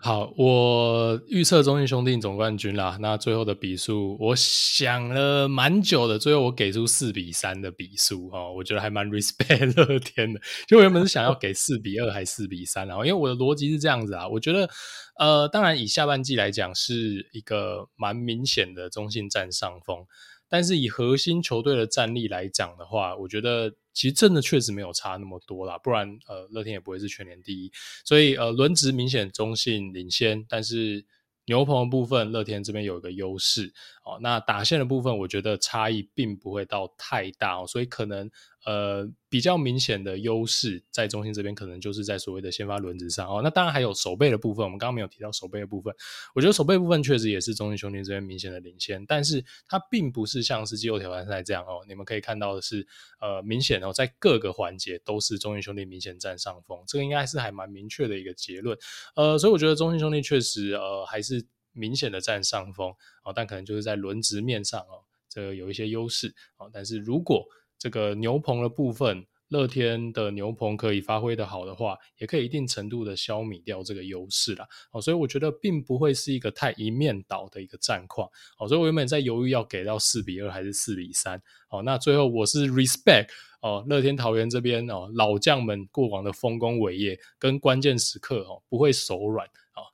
[0.00, 2.96] 好，我预测中信兄弟总冠军啦。
[3.00, 10.40] 那最后的比数，我想了蛮久的，最后我给出四比三的比数哦，我觉得还蛮 respect 乐天的。
[10.68, 12.94] 就我原本是想要给四比二还是四比三啊？
[12.98, 14.70] 因为我的逻辑是这样子啊，我觉得
[15.18, 20.06] 呃，当然以下半季来讲是一个蛮明显的中信占上风。
[20.48, 27.70] 但是以核心球队的战力来讲的话，我觉得其实真的确实没有差那么多啦，不然呃乐天也不会是全年第一。
[28.04, 31.04] 所以呃轮值明显中性领先，但是
[31.46, 33.72] 牛棚的部分乐天这边有一个优势
[34.04, 34.18] 哦。
[34.20, 38.30] 那打线的部分，我觉得差异并不会到太大哦，所以可能。
[38.68, 43.40] 呃，比较明显的优势在中信这边，可能就是在所谓的先发轮值上哦。
[43.42, 45.94] 那当然还有守备的部分，我们刚刚没有提到守备的部分。
[46.34, 51.82] 我觉得守备部分确实也是中信兄弟这边明显的领先，但是它并不是像是季后挑战赛这样哦。
[51.88, 52.86] 你们可以看到的是，
[53.22, 58.76] 呃，明显哦，在各个环节都是中信兄弟明显占上风，这个应该是还蛮明确的一个结论。
[59.16, 61.42] 呃，所以我觉得中信兄弟确实呃还是
[61.72, 62.92] 明显的占上风
[63.24, 66.68] 哦，但可能就是在轮值面上哦，这个有一些优势哦。
[66.70, 67.46] 但是如果
[67.78, 74.66] 这个牛棚的部分，乐天的牛棚可以发挥的好的话，也可以一定程度的消弭掉这个优势啦。
[74.90, 78.28] 哦，所以我觉得并不会是一个太一面倒的一个战况。
[78.58, 81.40] 哦，所以我原本在犹豫要给到四比二还是四比三。
[81.70, 83.28] 哦，那最后我是 respect
[83.60, 89.48] 哦，乐天桃园这边哦，老将们过往的丰功伟业跟关键时刻哦不会手软。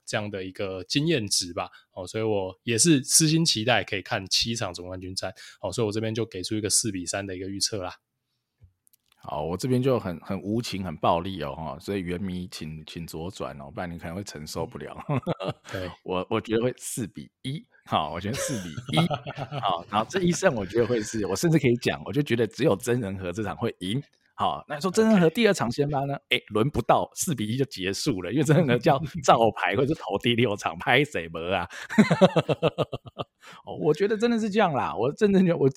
[0.04, 7.96] 这样的一个经验值吧，哦，所以我也是私心期待可以看七场总冠军战，哦，所以我这边就给出一个四比三的一个预测啦。
[9.16, 14.94] 好，我这边就很很无情、很暴力哦，哈，所以原迷请请左转哦，不然你可能会承受不了。
[15.72, 18.98] 对，我我觉得会四比一，好，我觉得四比一，
[19.62, 24.02] 好，然后这一胜我觉得会是，我甚至可以讲，我就觉得只有真人和这场会赢。
[24.36, 26.14] 好，那说曾仁和第二场先发呢？
[26.30, 31.68] 哎、轮不到四比一就结束了，因为曾仁和叫 照牌或者是投第六场拍谁门啊？
[33.64, 34.92] 哦，我觉得真的是这样啦。
[34.96, 35.68] 我真的觉得我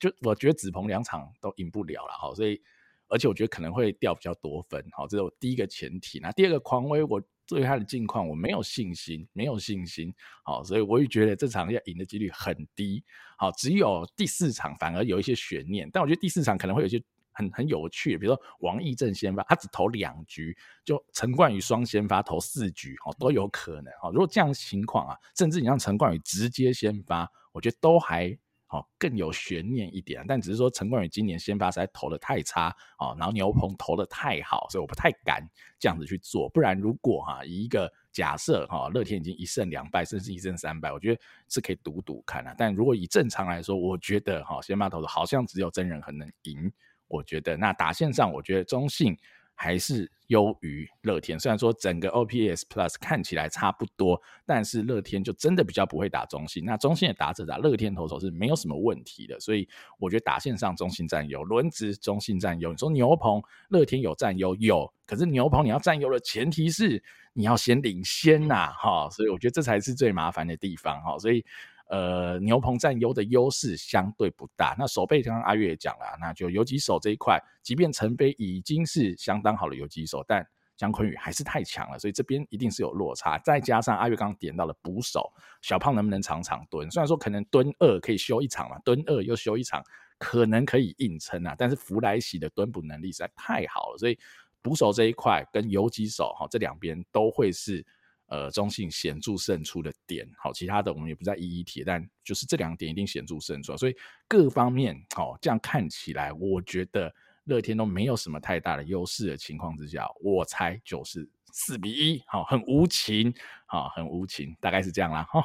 [0.00, 2.60] 就我觉得子鹏两场都赢不了了，好，所以
[3.06, 4.84] 而且我觉得可能会掉比较多分。
[4.90, 6.18] 好，这是我第一个前提。
[6.18, 10.12] 那第二个，狂威，我对他的近况我没有信心，没有信心。
[10.42, 13.04] 好，所以我也觉得这场要赢的几率很低。
[13.36, 17.00] 好，只有第四场反而有一些悬念，但我觉得第四场可能会有一些。
[17.32, 28.36] 很很有趣，比如说王毅正先发，他只投两局，就陈冠宇双先发投四局，哦，都有可能，哦，如果这样情况啊，甚至你让陈冠宇直接先发，我觉得都还
[28.68, 30.24] 哦更有悬念一点。
[30.26, 35.46] 但只是说陈冠宇今年先发实在投的太差，哦，然后牛棚投的太好，所以我不太敢
[35.78, 36.48] 这样子去做。
[36.48, 42.54] 不然如果哈、以一个假设哈，乐天已经一胜两败，甚至一胜三败，我觉得是可以赌赌看啊。
[42.56, 46.70] 但如果以正常来说，我觉得哈先发投的好像只有真人很能赢。
[47.12, 49.14] 我觉得那打线上，我觉得中信
[49.54, 51.38] 还是优于乐天。
[51.38, 56.64] 虽然说整个 OPS Plus 看起来差不多，但是乐天就真的比较不会打中信。
[56.64, 62.70] 那中信的打者打乐天投手是没有什么问题的，所以我觉得打线上中信占优，轮值中信占优。
[62.70, 67.02] 你说牛棚乐天有占优有，可是牛棚你要占优的前提是
[67.34, 71.44] 你要先领先呐，哈，所以我觉得这才是最麻烦的地方，哈，所以。
[71.92, 74.74] 呃，牛棚占优的优势相对不大。
[74.78, 80.42] 那守备刚刚阿月也讲了，那就游击手这一块，即便陈飞已经是相当好的游击手，但
[80.74, 83.36] 江坤宇还是太强了，所以这边一定是有落差。
[83.40, 85.30] 再加上阿月刚刚点到了捕手，
[85.60, 86.90] 小胖能不能常常蹲？
[86.90, 89.84] 虽然说可能蹲二可以休一场嘛，蹲二又休一场，
[90.16, 91.54] 可能可以硬撑啊。
[91.58, 94.18] 但是福来喜的蹲捕能力实在太好了，所以
[94.62, 97.84] 捕手这一块跟游击手哈，这两边都会是。
[98.32, 103.94] 呃，中性显著胜出的点，好，其他的我们也不再一一提，但就是这两点一定显著胜出，所以
[104.26, 107.14] 各方面，好，这样看起来，我觉得
[107.44, 113.34] 乐天都没有什么太大的优势的情况之下，我猜就是四比一，好，很无情，
[113.66, 115.44] 好，很无情，大概是这样啦，哈，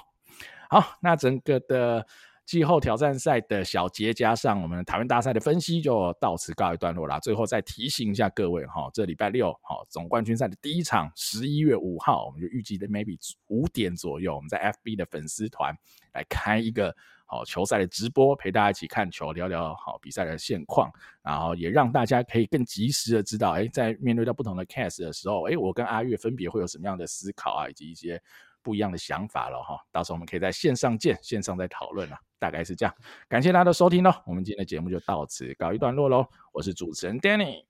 [0.70, 2.08] 好，那整个的。
[2.48, 7.20] 季后挑战赛的小结，加上我们台湾大赛的分析，就到此告一段落啦。
[7.20, 15.76] 最后再提醒一下各位哈，这礼拜六哈总冠军赛的第一场，十一月五号，我们就预计的 maybe 五点左右，我们在 FB 的粉丝团
[16.14, 16.96] 来开一个
[17.26, 20.90] 好球赛的直播，陪大家一起看球，聊聊好比赛的现况，
[21.22, 28.22] 然后也让大家可以更及时的知道，哎，在面对到不同的 case 的时候，哎，我跟阿月分别会有什么样的思考啊，以及一些。
[28.68, 32.94] 不一样的想法了哈，到时候我们可以在线上见，线上再讨论了，大概是这样。
[33.30, 36.28] 感谢大家的收听喽，我们今天的节目就到此告一段落喽。
[36.52, 37.64] 我是主持人 Danny，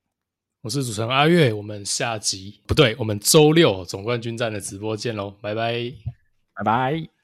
[0.62, 5.94] 我是主持人阿月，我们下集不对，我们周六总冠军战的直播见喽，拜拜，
[6.56, 7.17] 拜拜。